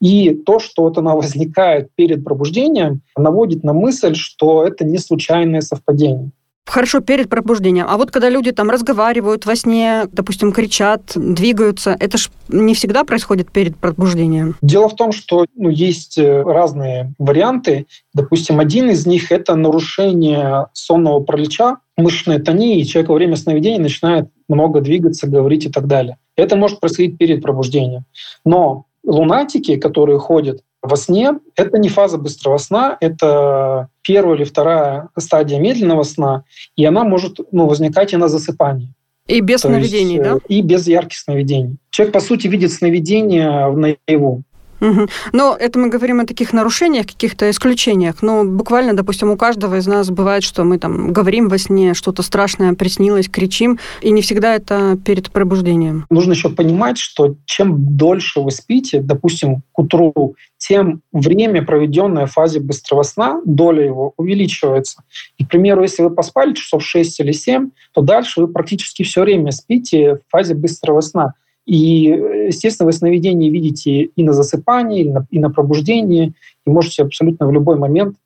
И 0.00 0.34
то, 0.34 0.58
что 0.58 0.82
вот 0.82 0.98
она 0.98 1.14
возникает 1.16 1.90
перед 1.94 2.24
пробуждением, 2.24 3.02
наводит 3.16 3.64
на 3.64 3.72
мысль, 3.72 4.14
что 4.14 4.64
это 4.64 4.84
не 4.84 4.98
случайное 4.98 5.60
совпадение. 5.60 6.30
Хорошо, 6.66 7.00
перед 7.00 7.28
пробуждением. 7.28 7.86
А 7.88 7.98
вот 7.98 8.10
когда 8.10 8.30
люди 8.30 8.50
там 8.50 8.70
разговаривают 8.70 9.44
во 9.44 9.54
сне, 9.54 10.06
допустим, 10.10 10.50
кричат, 10.50 11.12
двигаются, 11.14 11.94
это 12.00 12.16
же 12.16 12.30
не 12.48 12.74
всегда 12.74 13.04
происходит 13.04 13.52
перед 13.52 13.76
пробуждением. 13.76 14.56
Дело 14.62 14.88
в 14.88 14.96
том, 14.96 15.12
что 15.12 15.44
ну, 15.56 15.68
есть 15.68 16.16
э, 16.16 16.42
разные 16.42 17.12
варианты. 17.18 17.86
Допустим, 18.14 18.60
один 18.60 18.88
из 18.88 19.04
них— 19.06 19.30
это 19.30 19.56
нарушение 19.56 20.68
сонного 20.72 21.20
паралича, 21.20 21.78
мышечной 21.96 22.40
тонии, 22.40 22.80
и 22.80 22.86
человек 22.86 23.08
во 23.10 23.14
время 23.16 23.36
сновидения 23.36 23.80
начинает 23.80 24.28
много 24.48 24.80
двигаться, 24.80 25.26
говорить 25.26 25.66
и 25.66 25.70
так 25.70 25.86
далее. 25.86 26.18
Это 26.36 26.56
может 26.56 26.80
происходить 26.80 27.18
перед 27.18 27.42
пробуждением. 27.42 28.04
Но 28.44 28.86
лунатики, 29.04 29.76
которые 29.76 30.18
ходят 30.18 30.62
во 30.82 30.96
сне, 30.96 31.38
это 31.56 31.78
не 31.78 31.88
фаза 31.88 32.18
быстрого 32.18 32.58
сна, 32.58 32.96
это 33.00 33.88
первая 34.02 34.36
или 34.36 34.44
вторая 34.44 35.08
стадия 35.16 35.58
медленного 35.58 36.02
сна, 36.02 36.44
и 36.76 36.84
она 36.84 37.04
может 37.04 37.38
ну, 37.52 37.66
возникать 37.66 38.12
и 38.12 38.16
на 38.16 38.28
засыпании. 38.28 38.92
И 39.26 39.40
без 39.40 39.62
То 39.62 39.68
сновидений, 39.68 40.16
есть, 40.16 40.24
да? 40.24 40.38
И 40.48 40.60
без 40.60 40.86
ярких 40.86 41.16
сновидений. 41.16 41.76
Человек, 41.90 42.12
по 42.12 42.20
сути, 42.20 42.46
видит 42.46 42.72
сновидения 42.72 43.70
наяву. 43.70 44.42
Угу. 44.84 45.06
Но 45.32 45.56
это 45.58 45.78
мы 45.78 45.88
говорим 45.88 46.20
о 46.20 46.26
таких 46.26 46.52
нарушениях, 46.52 47.06
каких-то 47.06 47.50
исключениях. 47.50 48.22
Но 48.22 48.44
буквально, 48.44 48.94
допустим, 48.94 49.30
у 49.30 49.36
каждого 49.36 49.76
из 49.76 49.86
нас 49.86 50.10
бывает, 50.10 50.42
что 50.42 50.64
мы 50.64 50.78
там 50.78 51.12
говорим 51.12 51.48
во 51.48 51.58
сне, 51.58 51.94
что-то 51.94 52.22
страшное 52.22 52.74
приснилось, 52.74 53.28
кричим, 53.28 53.78
и 54.02 54.10
не 54.10 54.20
всегда 54.20 54.54
это 54.54 54.98
перед 55.04 55.30
пробуждением. 55.30 56.04
Нужно 56.10 56.32
еще 56.32 56.50
понимать, 56.50 56.98
что 56.98 57.36
чем 57.46 57.96
дольше 57.96 58.40
вы 58.40 58.50
спите, 58.50 59.00
допустим, 59.00 59.62
к 59.72 59.78
утру, 59.78 60.36
тем 60.58 61.00
время, 61.12 61.64
проведенное 61.64 62.26
в 62.26 62.32
фазе 62.32 62.60
быстрого 62.60 63.02
сна, 63.02 63.40
доля 63.44 63.84
его 63.84 64.14
увеличивается. 64.16 65.02
И, 65.38 65.44
к 65.44 65.48
примеру, 65.48 65.82
если 65.82 66.02
вы 66.02 66.10
поспали 66.10 66.54
часов 66.54 66.82
6 66.84 67.20
или 67.20 67.32
7, 67.32 67.70
то 67.92 68.00
дальше 68.00 68.40
вы 68.40 68.48
практически 68.48 69.02
все 69.02 69.22
время 69.22 69.50
спите 69.50 70.16
в 70.16 70.20
фазе 70.30 70.54
быстрого 70.54 71.00
сна. 71.00 71.34
И, 71.66 72.04
естественно, 72.46 72.86
вы 72.86 72.92
сновидение 72.92 73.50
видите 73.50 74.02
и 74.02 74.22
на 74.22 74.32
засыпании, 74.32 75.02
и 75.02 75.10
на, 75.10 75.26
и 75.30 75.38
на 75.38 75.50
пробуждении, 75.50 76.34
и 76.66 76.70
можете 76.70 77.02
абсолютно 77.02 77.46
в 77.46 77.52
любой 77.52 77.76
момент 77.76 78.16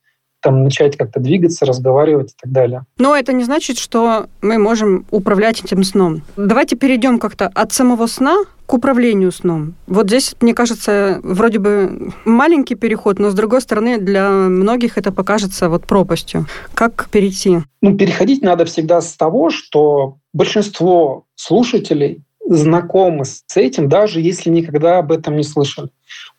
там 0.40 0.62
начать 0.62 0.96
как-то 0.96 1.20
двигаться, 1.20 1.66
разговаривать 1.66 2.30
и 2.30 2.34
так 2.40 2.52
далее. 2.52 2.84
Но 2.98 3.16
это 3.16 3.32
не 3.32 3.44
значит, 3.44 3.78
что 3.78 4.26
мы 4.40 4.58
можем 4.58 5.04
управлять 5.10 5.64
этим 5.64 5.82
сном. 5.82 6.22
Давайте 6.36 6.76
перейдем 6.76 7.18
как-то 7.18 7.48
от 7.48 7.72
самого 7.72 8.06
сна 8.06 8.36
к 8.66 8.74
управлению 8.74 9.32
сном. 9.32 9.74
Вот 9.86 10.08
здесь, 10.08 10.34
мне 10.40 10.54
кажется, 10.54 11.20
вроде 11.22 11.58
бы 11.58 12.12
маленький 12.24 12.74
переход, 12.74 13.18
но 13.18 13.30
с 13.30 13.34
другой 13.34 13.62
стороны, 13.62 13.98
для 13.98 14.30
многих 14.30 14.98
это 14.98 15.10
покажется 15.10 15.68
вот 15.68 15.86
пропастью. 15.86 16.46
Как 16.74 17.08
перейти? 17.10 17.60
Ну, 17.80 17.96
переходить 17.96 18.42
надо 18.42 18.66
всегда 18.66 19.00
с 19.00 19.14
того, 19.14 19.50
что 19.50 20.18
большинство 20.34 21.24
слушателей 21.34 22.22
знакомы 22.48 23.24
с 23.24 23.56
этим, 23.56 23.88
даже 23.88 24.20
если 24.20 24.50
никогда 24.50 24.98
об 24.98 25.12
этом 25.12 25.36
не 25.36 25.42
слышали. 25.42 25.90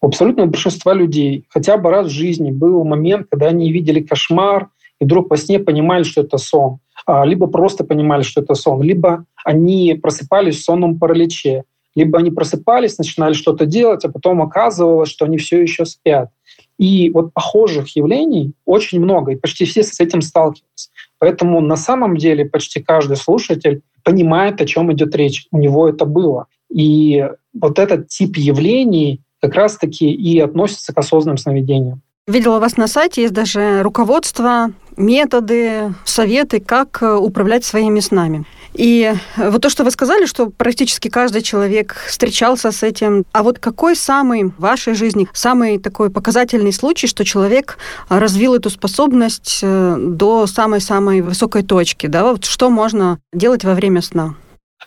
У 0.02 0.08
абсолютного 0.08 0.48
большинства 0.48 0.94
людей 0.94 1.46
хотя 1.50 1.78
бы 1.78 1.92
раз 1.92 2.08
в 2.08 2.12
жизни 2.12 2.52
был 2.52 2.84
момент, 2.84 3.28
когда 3.30 3.48
они 3.48 3.72
видели 3.72 4.02
кошмар 4.02 4.70
и 5.00 5.06
вдруг 5.06 5.30
во 5.30 5.38
сне 5.38 5.60
понимали, 5.60 6.04
что 6.04 6.22
это 6.22 6.38
сон. 6.38 6.80
А, 7.06 7.26
либо 7.26 7.48
просто 7.48 7.84
понимали, 7.84 8.24
что 8.24 8.42
это 8.42 8.56
сон, 8.56 8.82
либо 8.82 9.26
они 9.46 9.94
просыпались 10.02 10.58
в 10.58 10.64
сонном 10.64 10.98
параличе, 10.98 11.64
либо 11.96 12.20
они 12.20 12.32
просыпались, 12.32 12.98
начинали 12.98 13.34
что-то 13.34 13.66
делать, 13.66 14.04
а 14.04 14.10
потом 14.10 14.42
оказывалось, 14.42 15.10
что 15.10 15.26
они 15.26 15.38
все 15.38 15.62
еще 15.62 15.86
спят. 15.86 16.30
И 16.78 17.10
вот 17.12 17.34
похожих 17.34 17.96
явлений 17.96 18.54
очень 18.66 19.00
много, 19.00 19.34
и 19.34 19.36
почти 19.36 19.66
все 19.66 19.84
с 19.84 20.00
этим 20.00 20.22
сталкиваются. 20.22 20.90
Поэтому 21.20 21.60
на 21.62 21.76
самом 21.76 22.16
деле 22.18 22.46
почти 22.46 22.80
каждый 22.82 23.18
слушатель 23.18 23.82
понимает, 24.04 24.62
о 24.62 24.66
чем 24.66 24.92
идет 24.94 25.16
речь. 25.16 25.48
У 25.52 25.58
него 25.58 25.88
это 25.88 26.06
было. 26.06 26.48
И 26.70 27.28
вот 27.54 27.80
этот 27.80 28.08
тип 28.08 28.38
явлений 28.38 29.22
как 29.42 29.56
раз-таки 29.56 30.12
и 30.12 30.40
относится 30.40 30.94
к 30.94 30.98
осознанным 30.98 31.38
сновидениям. 31.38 32.02
Видела 32.28 32.58
у 32.58 32.60
вас 32.60 32.78
на 32.78 32.88
сайте, 32.88 33.24
есть 33.24 33.34
даже 33.34 33.82
руководство, 33.82 34.72
методы, 34.98 35.96
советы, 36.06 36.60
как 36.60 37.02
э, 37.02 37.16
управлять 37.16 37.66
своими 37.66 38.02
снами. 38.02 38.46
И 38.80 39.14
вот 39.36 39.62
то, 39.62 39.70
что 39.70 39.84
вы 39.84 39.92
сказали, 39.92 40.26
что 40.26 40.52
практически 40.52 41.10
каждый 41.10 41.42
человек 41.42 41.98
встречался 42.08 42.72
с 42.72 42.82
этим. 42.82 43.26
А 43.34 43.44
вот 43.44 43.60
какой 43.60 43.94
самый 43.94 44.46
в 44.46 44.58
вашей 44.58 44.94
жизни, 44.94 45.28
самый 45.34 45.80
такой 45.80 46.10
показательный 46.10 46.72
случай, 46.72 47.06
что 47.06 47.26
человек 47.26 47.78
развил 48.08 48.56
эту 48.56 48.70
способность 48.70 49.60
э, 49.64 49.98
до 50.00 50.48
самой-самой 50.48 51.20
высокой 51.20 51.64
точки? 51.64 52.08
Да? 52.08 52.32
Вот 52.32 52.46
что 52.46 52.70
можно 52.70 53.20
делать 53.34 53.66
во 53.66 53.74
время 53.74 54.02
сна? 54.02 54.36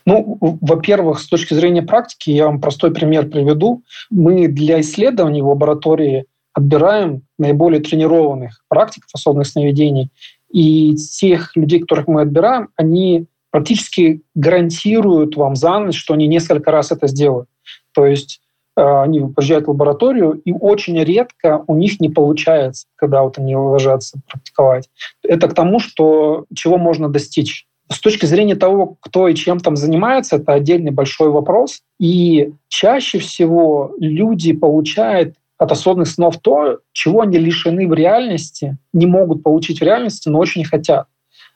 Ну, 0.06 0.38
во-первых, 0.40 1.20
с 1.20 1.28
точки 1.28 1.52
зрения 1.52 1.82
практики, 1.82 2.30
я 2.30 2.46
вам 2.46 2.62
простой 2.62 2.94
пример 2.94 3.28
приведу. 3.28 3.82
Мы 4.08 4.48
для 4.48 4.80
исследований 4.80 5.42
в 5.42 5.48
лаборатории 5.48 6.24
отбираем 6.54 7.24
наиболее 7.38 7.82
тренированных 7.82 8.64
практиков 8.68 9.10
осознанных 9.12 9.48
сновидений. 9.48 10.08
И 10.48 10.96
тех 10.96 11.54
людей, 11.56 11.80
которых 11.80 12.08
мы 12.08 12.22
отбираем, 12.22 12.68
они 12.76 13.26
практически 13.52 14.22
гарантируют 14.34 15.36
вам 15.36 15.54
за 15.54 15.78
ночь, 15.78 15.96
что 15.96 16.14
они 16.14 16.26
несколько 16.26 16.72
раз 16.72 16.90
это 16.90 17.06
сделают. 17.06 17.48
То 17.94 18.06
есть 18.06 18.40
э, 18.76 18.82
они 18.82 19.20
приезжают 19.20 19.66
в 19.66 19.70
лабораторию, 19.70 20.32
и 20.44 20.52
очень 20.52 20.98
редко 20.98 21.62
у 21.66 21.76
них 21.76 22.00
не 22.00 22.08
получается, 22.08 22.86
когда 22.96 23.22
вот 23.22 23.38
они 23.38 23.54
ложатся 23.54 24.18
практиковать. 24.28 24.88
Это 25.22 25.48
к 25.48 25.54
тому, 25.54 25.78
что 25.78 26.46
чего 26.54 26.78
можно 26.78 27.08
достичь. 27.10 27.66
С 27.90 28.00
точки 28.00 28.24
зрения 28.24 28.54
того, 28.54 28.96
кто 29.00 29.28
и 29.28 29.34
чем 29.34 29.60
там 29.60 29.76
занимается, 29.76 30.36
это 30.36 30.54
отдельный 30.54 30.90
большой 30.90 31.28
вопрос. 31.28 31.82
И 32.00 32.54
чаще 32.68 33.18
всего 33.18 33.94
люди 33.98 34.54
получают 34.54 35.34
от 35.58 35.72
осознанных 35.72 36.08
снов 36.08 36.38
то, 36.40 36.78
чего 36.92 37.20
они 37.20 37.36
лишены 37.36 37.86
в 37.86 37.92
реальности, 37.92 38.78
не 38.94 39.04
могут 39.04 39.42
получить 39.42 39.80
в 39.80 39.84
реальности, 39.84 40.30
но 40.30 40.38
очень 40.38 40.64
хотят. 40.64 41.06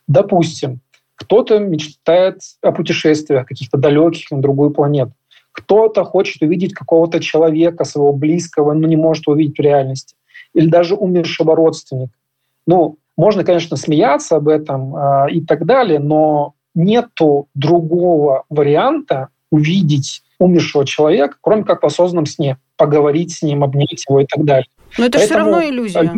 Допустим, 0.06 0.80
кто-то 1.16 1.58
мечтает 1.58 2.40
о 2.62 2.72
путешествиях 2.72 3.46
каких-то 3.46 3.78
далеких 3.78 4.30
на 4.30 4.40
другую 4.40 4.70
планету. 4.70 5.12
Кто-то 5.52 6.04
хочет 6.04 6.42
увидеть 6.42 6.74
какого-то 6.74 7.18
человека, 7.20 7.84
своего 7.84 8.12
близкого, 8.12 8.74
но 8.74 8.86
не 8.86 8.96
может 8.96 9.26
увидеть 9.26 9.56
в 9.56 9.62
реальности. 9.62 10.14
Или 10.54 10.68
даже 10.68 10.94
умершего 10.94 11.56
родственника. 11.56 12.12
Ну, 12.66 12.98
можно, 13.16 13.44
конечно, 13.44 13.76
смеяться 13.76 14.36
об 14.36 14.48
этом 14.48 14.94
э, 14.94 15.32
и 15.32 15.40
так 15.40 15.64
далее, 15.64 15.98
но 15.98 16.54
нету 16.74 17.48
другого 17.54 18.44
варианта 18.50 19.28
увидеть 19.50 20.22
умершего 20.38 20.84
человека, 20.84 21.38
кроме 21.40 21.64
как 21.64 21.82
в 21.82 21.86
осознанном 21.86 22.26
сне, 22.26 22.58
поговорить 22.76 23.32
с 23.32 23.42
ним, 23.42 23.64
обнять 23.64 24.04
его 24.06 24.20
и 24.20 24.26
так 24.26 24.44
далее. 24.44 24.66
Но 24.98 25.06
это 25.06 25.18
Поэтому, 25.18 25.24
все 25.24 25.34
равно 25.34 25.64
иллюзия. 25.64 26.12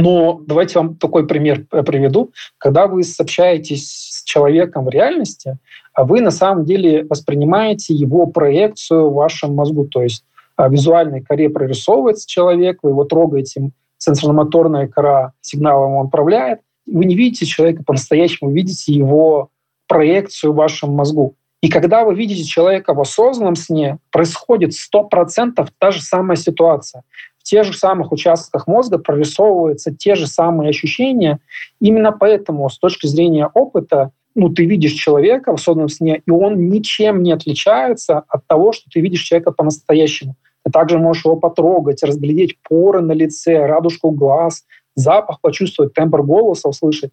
Но 0.00 0.40
давайте 0.46 0.78
вам 0.78 0.96
такой 0.96 1.26
пример 1.26 1.64
приведу. 1.64 2.30
Когда 2.58 2.86
вы 2.86 3.02
общаетесь 3.18 3.88
с 3.88 4.24
человеком 4.24 4.84
в 4.84 4.88
реальности, 4.88 5.58
а 5.92 6.04
вы 6.04 6.20
на 6.20 6.30
самом 6.30 6.64
деле 6.64 7.04
воспринимаете 7.04 7.94
его 7.94 8.26
проекцию 8.26 9.10
в 9.10 9.14
вашем 9.14 9.54
мозгу. 9.54 9.84
То 9.86 10.02
есть 10.02 10.24
а, 10.56 10.68
в 10.68 10.72
визуальной 10.72 11.22
коре 11.22 11.50
прорисовывается 11.50 12.28
человек, 12.28 12.80
вы 12.82 12.90
его 12.90 13.04
трогаете, 13.04 13.70
сенсорно-моторная 13.98 14.88
кора 14.88 15.32
сигналом 15.40 15.94
он 15.94 16.06
отправляет. 16.06 16.60
Вы 16.86 17.04
не 17.04 17.14
видите 17.14 17.46
человека 17.46 17.82
по-настоящему, 17.84 18.50
видите 18.50 18.92
его 18.92 19.50
проекцию 19.86 20.52
в 20.52 20.56
вашем 20.56 20.90
мозгу. 20.90 21.34
И 21.60 21.68
когда 21.68 22.04
вы 22.04 22.14
видите 22.14 22.44
человека 22.44 22.94
в 22.94 23.00
осознанном 23.00 23.56
сне, 23.56 23.98
происходит 24.12 24.70
100% 24.70 25.68
та 25.78 25.90
же 25.90 26.00
самая 26.00 26.36
ситуация 26.36 27.02
тех 27.48 27.64
же 27.64 27.72
самых 27.72 28.12
участках 28.12 28.66
мозга 28.66 28.98
прорисовываются 28.98 29.94
те 29.94 30.14
же 30.14 30.26
самые 30.26 30.68
ощущения. 30.68 31.38
Именно 31.80 32.12
поэтому 32.12 32.68
с 32.68 32.78
точки 32.78 33.06
зрения 33.06 33.48
опыта 33.54 34.12
ну, 34.34 34.50
ты 34.50 34.66
видишь 34.66 34.92
человека 34.92 35.56
в 35.56 35.60
сонном 35.60 35.88
сне, 35.88 36.22
и 36.24 36.30
он 36.30 36.68
ничем 36.68 37.22
не 37.22 37.32
отличается 37.32 38.22
от 38.28 38.46
того, 38.46 38.72
что 38.72 38.88
ты 38.90 39.00
видишь 39.00 39.22
человека 39.22 39.50
по-настоящему. 39.50 40.36
Ты 40.64 40.70
также 40.70 40.98
можешь 40.98 41.24
его 41.24 41.36
потрогать, 41.36 42.02
разглядеть 42.02 42.58
поры 42.68 43.00
на 43.00 43.12
лице, 43.12 43.66
радужку 43.66 44.10
глаз, 44.10 44.64
запах 44.94 45.40
почувствовать, 45.40 45.94
тембр 45.94 46.22
голоса 46.22 46.68
услышать. 46.68 47.12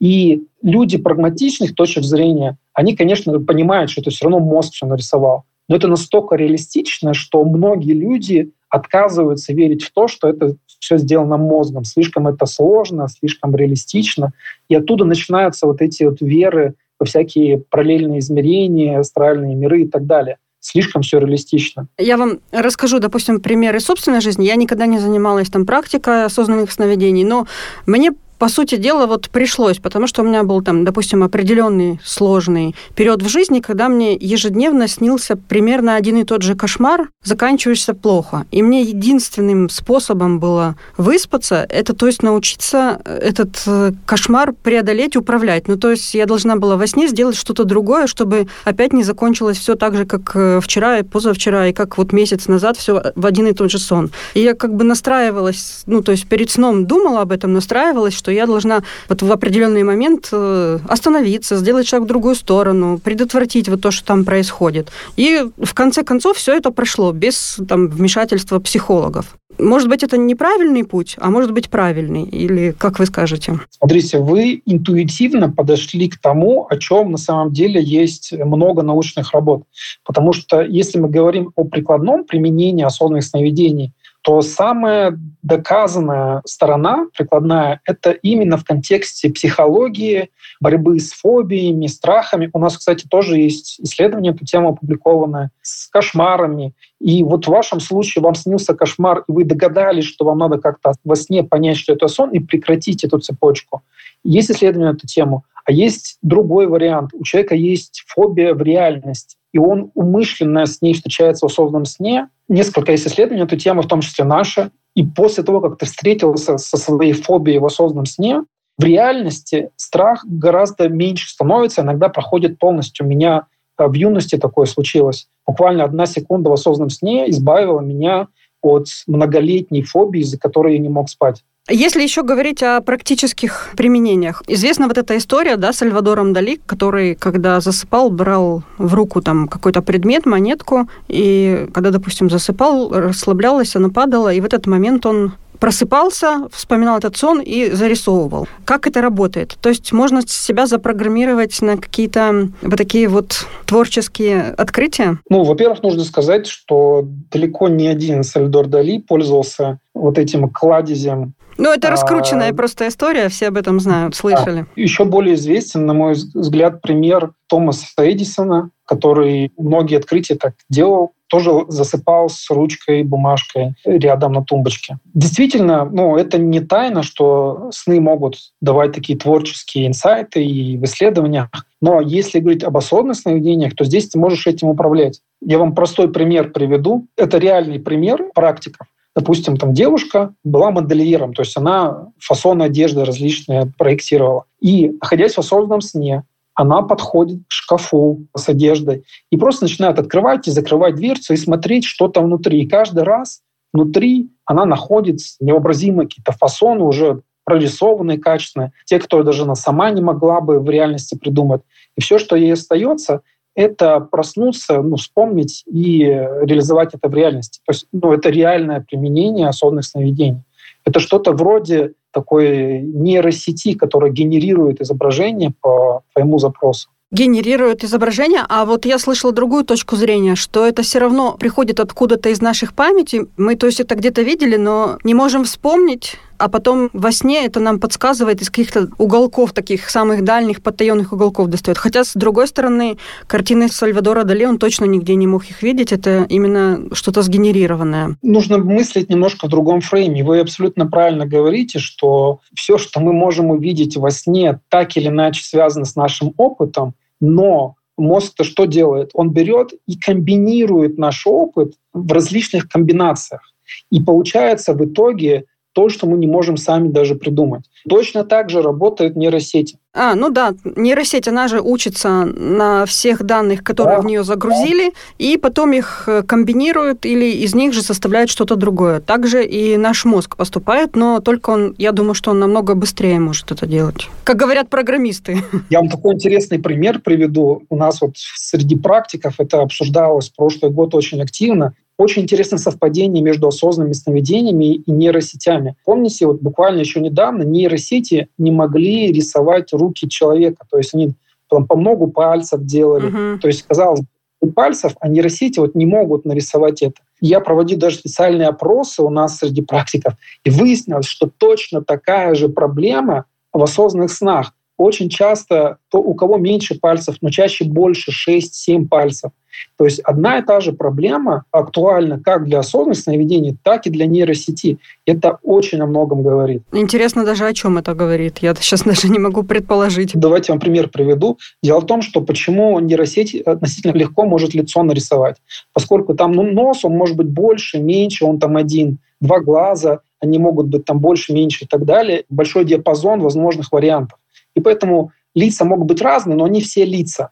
И 0.00 0.44
люди 0.62 0.96
прагматичных 0.96 1.74
точек 1.74 2.04
зрения, 2.04 2.56
они, 2.72 2.96
конечно, 2.96 3.38
понимают, 3.38 3.90
что 3.90 4.00
это 4.00 4.10
все 4.10 4.24
равно 4.24 4.40
мозг 4.40 4.72
все 4.72 4.86
нарисовал. 4.86 5.44
Но 5.68 5.76
это 5.76 5.88
настолько 5.88 6.36
реалистично, 6.36 7.14
что 7.14 7.44
многие 7.44 7.92
люди 7.92 8.50
отказываются 8.74 9.52
верить 9.52 9.84
в 9.84 9.92
то, 9.92 10.08
что 10.08 10.28
это 10.28 10.56
все 10.66 10.98
сделано 10.98 11.36
мозгом. 11.36 11.84
Слишком 11.84 12.26
это 12.26 12.44
сложно, 12.46 13.06
слишком 13.08 13.54
реалистично. 13.54 14.32
И 14.68 14.74
оттуда 14.74 15.04
начинаются 15.04 15.66
вот 15.66 15.80
эти 15.80 16.02
вот 16.02 16.20
веры 16.20 16.74
во 16.98 17.06
всякие 17.06 17.58
параллельные 17.58 18.18
измерения, 18.18 18.98
астральные 18.98 19.54
миры 19.54 19.82
и 19.82 19.88
так 19.88 20.06
далее 20.06 20.38
слишком 20.60 21.02
все 21.02 21.18
реалистично. 21.18 21.88
Я 21.98 22.16
вам 22.16 22.38
расскажу, 22.50 22.98
допустим, 22.98 23.40
примеры 23.40 23.80
собственной 23.80 24.22
жизни. 24.22 24.46
Я 24.46 24.54
никогда 24.54 24.86
не 24.86 24.98
занималась 24.98 25.50
там 25.50 25.66
практикой 25.66 26.24
осознанных 26.24 26.72
сновидений, 26.72 27.22
но 27.22 27.46
мне 27.84 28.12
по 28.38 28.48
сути 28.48 28.76
дела, 28.76 29.06
вот 29.06 29.30
пришлось, 29.30 29.78
потому 29.78 30.06
что 30.06 30.22
у 30.22 30.24
меня 30.24 30.42
был 30.42 30.62
там, 30.62 30.84
допустим, 30.84 31.22
определенный 31.22 32.00
сложный 32.04 32.74
период 32.94 33.22
в 33.22 33.28
жизни, 33.28 33.60
когда 33.60 33.88
мне 33.88 34.14
ежедневно 34.14 34.88
снился 34.88 35.36
примерно 35.36 35.96
один 35.96 36.18
и 36.18 36.24
тот 36.24 36.42
же 36.42 36.54
кошмар, 36.54 37.10
заканчиваешься 37.22 37.94
плохо. 37.94 38.46
И 38.50 38.62
мне 38.62 38.82
единственным 38.82 39.68
способом 39.68 40.40
было 40.40 40.76
выспаться, 40.96 41.66
это 41.68 41.94
то 41.94 42.06
есть 42.06 42.22
научиться 42.22 43.00
этот 43.04 43.62
э, 43.66 43.92
кошмар 44.06 44.52
преодолеть, 44.52 45.16
управлять. 45.16 45.68
Ну, 45.68 45.76
то 45.76 45.90
есть 45.90 46.14
я 46.14 46.26
должна 46.26 46.56
была 46.56 46.76
во 46.76 46.86
сне 46.86 47.08
сделать 47.08 47.36
что-то 47.36 47.64
другое, 47.64 48.06
чтобы 48.06 48.46
опять 48.64 48.92
не 48.92 49.04
закончилось 49.04 49.58
все 49.58 49.74
так 49.74 49.96
же, 49.96 50.06
как 50.06 50.32
э, 50.34 50.60
вчера 50.62 50.98
и 50.98 51.02
позавчера, 51.02 51.68
и 51.68 51.72
как 51.72 51.98
вот 51.98 52.12
месяц 52.12 52.48
назад 52.48 52.76
все 52.76 53.12
в 53.14 53.26
один 53.26 53.46
и 53.46 53.52
тот 53.52 53.70
же 53.70 53.78
сон. 53.78 54.10
И 54.34 54.40
я 54.40 54.54
как 54.54 54.74
бы 54.74 54.84
настраивалась, 54.84 55.82
ну, 55.86 56.02
то 56.02 56.12
есть 56.12 56.26
перед 56.26 56.50
сном 56.50 56.86
думала 56.86 57.22
об 57.22 57.32
этом, 57.32 57.52
настраивалась, 57.52 58.14
что 58.24 58.32
я 58.32 58.46
должна 58.46 58.82
вот 59.10 59.20
в 59.20 59.30
определенный 59.30 59.82
момент 59.82 60.30
э, 60.32 60.78
остановиться, 60.88 61.56
сделать 61.56 61.86
шаг 61.86 62.04
в 62.04 62.06
другую 62.06 62.34
сторону, 62.34 62.98
предотвратить 62.98 63.68
вот 63.68 63.82
то, 63.82 63.90
что 63.90 64.06
там 64.06 64.24
происходит. 64.24 64.88
И 65.18 65.44
в 65.58 65.74
конце 65.74 66.04
концов 66.04 66.38
все 66.38 66.56
это 66.56 66.70
прошло 66.70 67.12
без 67.12 67.58
там, 67.68 67.88
вмешательства 67.88 68.60
психологов. 68.60 69.36
Может 69.58 69.90
быть, 69.90 70.02
это 70.02 70.16
неправильный 70.16 70.84
путь, 70.84 71.16
а 71.18 71.30
может 71.30 71.52
быть, 71.52 71.68
правильный? 71.68 72.24
Или 72.24 72.74
как 72.76 72.98
вы 72.98 73.04
скажете? 73.04 73.60
Смотрите, 73.70 74.18
вы 74.18 74.62
интуитивно 74.64 75.50
подошли 75.50 76.08
к 76.08 76.18
тому, 76.18 76.66
о 76.70 76.78
чем 76.78 77.12
на 77.12 77.18
самом 77.18 77.52
деле 77.52 77.82
есть 77.82 78.32
много 78.32 78.82
научных 78.82 79.32
работ. 79.32 79.64
Потому 80.02 80.32
что 80.32 80.62
если 80.62 80.98
мы 80.98 81.10
говорим 81.10 81.52
о 81.56 81.64
прикладном 81.64 82.24
применении 82.24 82.84
осознанных 82.84 83.24
сновидений, 83.24 83.92
то 84.24 84.40
самая 84.40 85.18
доказанная 85.42 86.40
сторона 86.46 87.08
прикладная— 87.14 87.82
это 87.84 88.12
именно 88.12 88.56
в 88.56 88.64
контексте 88.64 89.28
психологии, 89.28 90.30
борьбы 90.62 90.98
с 90.98 91.12
фобиями, 91.12 91.88
страхами. 91.88 92.48
У 92.54 92.58
нас, 92.58 92.78
кстати, 92.78 93.06
тоже 93.06 93.36
есть 93.36 93.78
исследование, 93.80 94.32
эту 94.32 94.46
тему 94.46 94.70
опубликованное, 94.70 95.50
с 95.60 95.88
кошмарами. 95.88 96.72
И 97.00 97.22
вот 97.22 97.44
в 97.44 97.50
вашем 97.50 97.80
случае 97.80 98.22
вам 98.22 98.34
снился 98.34 98.72
кошмар, 98.72 99.24
и 99.28 99.32
вы 99.32 99.44
догадались, 99.44 100.06
что 100.06 100.24
вам 100.24 100.38
надо 100.38 100.56
как-то 100.56 100.94
во 101.04 101.16
сне 101.16 101.44
понять, 101.44 101.76
что 101.76 101.92
это 101.92 102.08
сон, 102.08 102.30
и 102.30 102.38
прекратить 102.38 103.04
эту 103.04 103.18
цепочку. 103.18 103.82
Есть 104.24 104.50
исследование 104.50 104.92
на 104.92 104.96
эту 104.96 105.06
тему. 105.06 105.44
А 105.66 105.72
есть 105.72 106.16
другой 106.22 106.66
вариант. 106.66 107.10
У 107.12 107.24
человека 107.24 107.56
есть 107.56 108.04
фобия 108.06 108.54
в 108.54 108.62
реальности 108.62 109.36
и 109.54 109.58
он 109.58 109.92
умышленно 109.94 110.66
с 110.66 110.82
ней 110.82 110.94
встречается 110.94 111.46
в 111.46 111.50
осознанном 111.50 111.84
сне. 111.84 112.28
Несколько 112.48 112.92
есть 112.92 113.06
исследований 113.06 113.42
на 113.42 113.46
эту 113.46 113.56
тему, 113.56 113.82
в 113.82 113.88
том 113.88 114.00
числе 114.00 114.24
наше. 114.24 114.70
И 114.94 115.04
после 115.04 115.42
того, 115.42 115.60
как 115.60 115.78
ты 115.78 115.86
встретился 115.86 116.58
со 116.58 116.76
своей 116.76 117.12
фобией 117.12 117.58
в 117.58 117.66
осознанном 117.66 118.06
сне, 118.06 118.42
в 118.76 118.84
реальности 118.84 119.70
страх 119.76 120.24
гораздо 120.26 120.88
меньше 120.88 121.28
становится, 121.28 121.82
иногда 121.82 122.08
проходит 122.08 122.58
полностью. 122.58 123.06
У 123.06 123.08
меня 123.08 123.46
э, 123.78 123.86
в 123.86 123.92
юности 123.92 124.36
такое 124.36 124.66
случилось. 124.66 125.28
Буквально 125.46 125.84
одна 125.84 126.06
секунда 126.06 126.50
в 126.50 126.54
осознанном 126.54 126.90
сне 126.90 127.30
избавила 127.30 127.80
меня 127.80 128.28
от 128.62 128.86
многолетней 129.06 129.82
фобии, 129.82 130.20
из-за 130.20 130.38
которой 130.38 130.74
я 130.74 130.78
не 130.78 130.88
мог 130.88 131.08
спать. 131.08 131.44
Если 131.70 132.02
еще 132.02 132.22
говорить 132.22 132.62
о 132.62 132.82
практических 132.82 133.70
применениях, 133.74 134.42
известна 134.46 134.86
вот 134.86 134.98
эта 134.98 135.16
история, 135.16 135.56
да, 135.56 135.72
с 135.72 135.80
Альвадором 135.80 136.34
Дали, 136.34 136.60
который, 136.66 137.14
когда 137.14 137.58
засыпал, 137.60 138.10
брал 138.10 138.62
в 138.76 138.92
руку 138.92 139.22
там 139.22 139.48
какой-то 139.48 139.80
предмет, 139.80 140.26
монетку, 140.26 140.90
и 141.08 141.66
когда, 141.72 141.88
допустим, 141.88 142.28
засыпал, 142.28 142.92
расслаблялась, 142.92 143.74
она 143.76 143.88
падала, 143.88 144.30
и 144.30 144.42
в 144.42 144.44
этот 144.44 144.66
момент 144.66 145.06
он 145.06 145.32
просыпался, 145.64 146.46
вспоминал 146.52 146.98
этот 146.98 147.16
сон 147.16 147.40
и 147.40 147.70
зарисовывал. 147.70 148.46
Как 148.66 148.86
это 148.86 149.00
работает? 149.00 149.56
То 149.62 149.70
есть 149.70 149.92
можно 149.92 150.20
себя 150.20 150.66
запрограммировать 150.66 151.62
на 151.62 151.78
какие-то 151.78 152.50
вот 152.60 152.76
такие 152.76 153.08
вот 153.08 153.46
творческие 153.64 154.50
открытия? 154.58 155.20
Ну, 155.30 155.42
во-первых, 155.42 155.82
нужно 155.82 156.04
сказать, 156.04 156.46
что 156.46 157.08
далеко 157.32 157.70
не 157.70 157.88
один 157.88 158.24
Сальдор 158.24 158.66
Дали 158.66 158.98
пользовался 158.98 159.78
вот 159.94 160.18
этим 160.18 160.50
кладезем 160.50 161.32
ну, 161.56 161.72
это 161.72 161.88
раскрученная 161.88 162.50
а, 162.50 162.54
просто 162.54 162.88
история, 162.88 163.28
все 163.28 163.46
об 163.46 163.56
этом 163.56 163.78
знают, 163.78 164.16
слышали. 164.16 164.62
Да. 164.62 164.82
Еще 164.82 165.04
более 165.04 165.36
известен, 165.36 165.86
на 165.86 165.94
мой 165.94 166.14
взгляд, 166.14 166.82
пример 166.82 167.30
Томаса 167.46 167.86
Эдисона, 167.98 168.70
который 168.84 169.52
многие 169.56 169.98
открытия 169.98 170.34
так 170.34 170.54
делал, 170.68 171.12
тоже 171.34 171.64
засыпал 171.66 172.28
с 172.28 172.48
ручкой, 172.48 173.02
бумажкой 173.02 173.74
рядом 173.84 174.34
на 174.34 174.44
тумбочке. 174.44 174.98
Действительно, 175.14 175.84
ну, 175.84 176.16
это 176.16 176.38
не 176.38 176.60
тайна, 176.60 177.02
что 177.02 177.70
сны 177.72 178.00
могут 178.00 178.36
давать 178.60 178.92
такие 178.92 179.18
творческие 179.18 179.88
инсайты 179.88 180.44
и 180.44 180.78
в 180.78 180.84
исследованиях. 180.84 181.48
Но 181.80 182.00
если 182.00 182.38
говорить 182.38 182.62
об 182.62 182.76
осознанных 182.76 183.16
сновидениях, 183.16 183.74
то 183.74 183.84
здесь 183.84 184.08
ты 184.08 184.16
можешь 184.16 184.46
этим 184.46 184.68
управлять. 184.68 185.22
Я 185.40 185.58
вам 185.58 185.74
простой 185.74 186.12
пример 186.12 186.52
приведу. 186.52 187.08
Это 187.16 187.38
реальный 187.38 187.80
пример 187.80 188.30
практиков 188.32 188.86
допустим, 189.16 189.56
там 189.56 189.72
девушка 189.72 190.34
была 190.42 190.72
модельером, 190.72 191.34
то 191.34 191.42
есть 191.42 191.56
она 191.56 192.08
фасоны 192.18 192.64
одежды 192.64 193.04
различные 193.04 193.72
проектировала. 193.78 194.46
И, 194.60 194.88
находясь 195.00 195.34
в 195.34 195.38
осознанном 195.38 195.82
сне, 195.82 196.24
она 196.54 196.82
подходит 196.82 197.40
к 197.48 197.52
шкафу 197.52 198.26
с 198.36 198.48
одеждой 198.48 199.04
и 199.30 199.36
просто 199.36 199.64
начинает 199.64 199.98
открывать 199.98 200.46
и 200.48 200.50
закрывать 200.50 200.94
дверцу 200.94 201.34
и 201.34 201.36
смотреть, 201.36 201.84
что 201.84 202.08
там 202.08 202.24
внутри. 202.24 202.62
И 202.62 202.68
каждый 202.68 203.02
раз 203.02 203.40
внутри 203.72 204.30
она 204.44 204.64
находит 204.64 205.18
невообразимые 205.40 206.08
какие-то 206.08 206.32
фасоны 206.32 206.84
уже 206.84 207.22
прорисованные, 207.44 208.18
качественные, 208.18 208.72
те, 208.86 208.98
которые 208.98 209.26
даже 209.26 209.42
она 209.42 209.54
сама 209.54 209.90
не 209.90 210.00
могла 210.00 210.40
бы 210.40 210.60
в 210.60 210.70
реальности 210.70 211.14
придумать. 211.16 211.62
И 211.96 212.00
все, 212.00 212.18
что 212.18 212.36
ей 212.36 212.52
остается, 212.52 213.20
это 213.54 214.00
проснуться, 214.00 214.82
ну, 214.82 214.96
вспомнить 214.96 215.62
и 215.66 216.00
реализовать 216.04 216.94
это 216.94 217.08
в 217.08 217.14
реальности. 217.14 217.60
То 217.66 217.72
есть 217.72 217.86
ну, 217.92 218.12
это 218.12 218.30
реальное 218.30 218.80
применение 218.80 219.48
осознанных 219.48 219.84
сновидений. 219.84 220.42
Это 220.84 221.00
что-то 221.00 221.32
вроде 221.32 221.92
такой 222.14 222.80
нейросети, 222.80 223.74
которая 223.74 224.10
генерирует 224.10 224.80
изображение 224.80 225.52
по 225.60 226.02
твоему 226.14 226.38
запросу 226.38 226.88
генерирует 227.14 227.84
изображение, 227.84 228.42
а 228.48 228.64
вот 228.64 228.84
я 228.86 228.98
слышала 228.98 229.32
другую 229.32 229.64
точку 229.64 229.94
зрения, 229.94 230.34
что 230.34 230.66
это 230.66 230.82
все 230.82 230.98
равно 230.98 231.36
приходит 231.38 231.78
откуда-то 231.78 232.28
из 232.28 232.42
наших 232.42 232.74
памяти. 232.74 233.26
Мы, 233.36 233.54
то 233.54 233.66
есть, 233.66 233.78
это 233.78 233.94
где-то 233.94 234.22
видели, 234.22 234.56
но 234.56 234.98
не 235.04 235.14
можем 235.14 235.44
вспомнить, 235.44 236.16
а 236.38 236.48
потом 236.48 236.90
во 236.92 237.12
сне 237.12 237.46
это 237.46 237.60
нам 237.60 237.80
подсказывает 237.80 238.42
из 238.42 238.48
каких-то 238.48 238.88
уголков, 238.98 239.52
таких 239.52 239.90
самых 239.90 240.24
дальних, 240.24 240.62
потаенных 240.62 241.12
уголков 241.12 241.48
достает. 241.48 241.78
Хотя, 241.78 242.04
с 242.04 242.12
другой 242.14 242.48
стороны, 242.48 242.96
картины 243.26 243.68
Сальвадора 243.68 244.24
Дали, 244.24 244.44
он 244.44 244.58
точно 244.58 244.84
нигде 244.84 245.14
не 245.14 245.26
мог 245.26 245.44
их 245.46 245.62
видеть, 245.62 245.92
это 245.92 246.26
именно 246.28 246.88
что-то 246.92 247.22
сгенерированное. 247.22 248.16
Нужно 248.22 248.58
мыслить 248.58 249.10
немножко 249.10 249.46
в 249.46 249.50
другом 249.50 249.80
фрейме. 249.80 250.24
Вы 250.24 250.40
абсолютно 250.40 250.86
правильно 250.86 251.26
говорите, 251.26 251.78
что 251.78 252.40
все, 252.54 252.78
что 252.78 253.00
мы 253.00 253.12
можем 253.12 253.50
увидеть 253.50 253.96
во 253.96 254.10
сне, 254.10 254.60
так 254.68 254.96
или 254.96 255.08
иначе 255.08 255.42
связано 255.42 255.84
с 255.84 255.96
нашим 255.96 256.34
опытом, 256.36 256.94
но 257.20 257.76
мозг-то 257.96 258.44
что 258.44 258.64
делает? 258.64 259.10
Он 259.14 259.30
берет 259.30 259.72
и 259.86 259.96
комбинирует 259.96 260.98
наш 260.98 261.26
опыт 261.26 261.74
в 261.92 262.12
различных 262.12 262.68
комбинациях. 262.68 263.52
И 263.90 264.00
получается 264.00 264.74
в 264.74 264.84
итоге 264.84 265.46
то, 265.74 265.88
что 265.88 266.06
мы 266.06 266.16
не 266.16 266.26
можем 266.26 266.56
сами 266.56 266.88
даже 266.88 267.16
придумать. 267.16 267.64
Точно 267.88 268.24
так 268.24 268.48
же 268.48 268.62
работают 268.62 269.16
нейросети. 269.16 269.76
А, 269.92 270.14
ну 270.14 270.30
да, 270.30 270.54
нейросеть, 270.64 271.28
она 271.28 271.46
же 271.46 271.60
учится 271.60 272.24
на 272.24 272.84
всех 272.86 273.22
данных, 273.22 273.62
которые 273.62 273.96
да. 273.96 274.02
в 274.02 274.06
нее 274.06 274.24
загрузили, 274.24 274.92
и 275.18 275.36
потом 275.36 275.72
их 275.72 276.04
э, 276.08 276.22
комбинируют 276.22 277.06
или 277.06 277.26
из 277.26 277.54
них 277.54 277.72
же 277.72 277.82
составляют 277.82 278.30
что-то 278.30 278.56
другое. 278.56 279.00
Также 279.00 279.44
и 279.44 279.76
наш 279.76 280.04
мозг 280.04 280.36
поступает, 280.36 280.96
но 280.96 281.20
только 281.20 281.50
он, 281.50 281.74
я 281.78 281.92
думаю, 281.92 282.14
что 282.14 282.32
он 282.32 282.40
намного 282.40 282.74
быстрее 282.74 283.20
может 283.20 283.52
это 283.52 283.66
делать. 283.66 284.08
Как 284.24 284.36
говорят 284.36 284.68
программисты. 284.68 285.44
Я 285.70 285.80
вам 285.80 285.88
такой 285.88 286.14
интересный 286.14 286.58
пример 286.58 287.00
приведу. 287.00 287.62
У 287.68 287.76
нас 287.76 288.00
вот 288.00 288.16
среди 288.16 288.76
практиков 288.76 289.34
это 289.38 289.60
обсуждалось 289.60 290.30
прошлый 290.30 290.72
год 290.72 290.94
очень 290.94 291.22
активно. 291.22 291.74
Очень 291.96 292.22
интересное 292.22 292.58
совпадение 292.58 293.22
между 293.22 293.46
осознанными 293.46 293.92
сновидениями 293.92 294.74
и 294.74 294.90
нейросетями. 294.90 295.76
Помните, 295.84 296.26
вот 296.26 296.40
буквально 296.40 296.80
еще 296.80 297.00
недавно 297.00 297.42
нейросети 297.42 298.28
не 298.36 298.50
могли 298.50 299.12
рисовать 299.12 299.72
руки 299.72 300.08
человека. 300.08 300.66
То 300.68 300.78
есть 300.78 300.94
они 300.94 301.14
там, 301.48 301.66
по 301.66 301.76
многу 301.76 302.08
пальцев 302.08 302.64
делали. 302.64 303.12
Uh-huh. 303.12 303.38
То 303.38 303.46
есть, 303.46 303.62
казалось 303.62 304.00
бы, 304.00 304.52
пальцев, 304.52 304.94
а 305.00 305.08
нейросети 305.08 305.58
вот 305.58 305.74
не 305.74 305.86
могут 305.86 306.24
нарисовать 306.24 306.82
это. 306.82 307.00
Я 307.20 307.40
проводил 307.40 307.78
даже 307.78 307.96
специальные 307.96 308.48
опросы 308.48 309.02
у 309.02 309.10
нас 309.10 309.38
среди 309.38 309.62
практиков, 309.62 310.14
и 310.44 310.50
выяснилось, 310.50 311.06
что 311.06 311.30
точно 311.38 311.82
такая 311.82 312.34
же 312.34 312.48
проблема 312.48 313.24
в 313.52 313.62
осознанных 313.62 314.12
снах. 314.12 314.52
Очень 314.76 315.08
часто 315.08 315.78
то, 315.90 315.98
у 315.98 316.14
кого 316.14 316.36
меньше 316.36 316.74
пальцев, 316.78 317.16
но 317.20 317.30
чаще 317.30 317.64
больше, 317.64 318.10
6-7 318.10 318.88
пальцев– 318.88 319.30
то 319.76 319.84
есть 319.84 320.00
одна 320.00 320.38
и 320.38 320.42
та 320.42 320.60
же 320.60 320.72
проблема 320.72 321.44
актуальна 321.50 322.20
как 322.20 322.44
для 322.44 322.60
осознанных 322.60 322.98
сновидений, 322.98 323.56
так 323.62 323.86
и 323.86 323.90
для 323.90 324.06
нейросети. 324.06 324.78
Это 325.06 325.38
очень 325.42 325.80
о 325.80 325.86
многом 325.86 326.22
говорит. 326.22 326.62
Интересно 326.72 327.24
даже, 327.24 327.46
о 327.46 327.52
чем 327.52 327.78
это 327.78 327.94
говорит. 327.94 328.38
Я 328.38 328.54
сейчас 328.54 328.82
даже 328.82 329.08
не 329.08 329.18
могу 329.18 329.42
предположить. 329.42 330.12
Давайте 330.14 330.52
вам 330.52 330.60
пример 330.60 330.88
приведу. 330.88 331.38
Дело 331.62 331.80
в 331.80 331.86
том, 331.86 332.02
что 332.02 332.20
почему 332.20 332.78
нейросеть 332.80 333.34
относительно 333.34 333.92
легко 333.92 334.24
может 334.24 334.54
лицо 334.54 334.82
нарисовать. 334.82 335.36
Поскольку 335.72 336.14
там 336.14 336.32
ну, 336.32 336.42
нос, 336.42 336.84
он 336.84 336.96
может 336.96 337.16
быть 337.16 337.28
больше, 337.28 337.78
меньше, 337.78 338.24
он 338.24 338.38
там 338.38 338.56
один, 338.56 338.98
два 339.20 339.40
глаза, 339.40 340.00
они 340.20 340.38
могут 340.38 340.68
быть 340.68 340.84
там 340.84 341.00
больше, 341.00 341.32
меньше 341.32 341.64
и 341.64 341.68
так 341.68 341.84
далее. 341.84 342.24
Большой 342.28 342.64
диапазон 342.64 343.20
возможных 343.20 343.72
вариантов. 343.72 344.18
И 344.54 344.60
поэтому 344.60 345.12
лица 345.34 345.64
могут 345.64 345.86
быть 345.86 346.02
разные, 346.02 346.36
но 346.36 346.44
они 346.44 346.60
все 346.60 346.84
лица. 346.84 347.30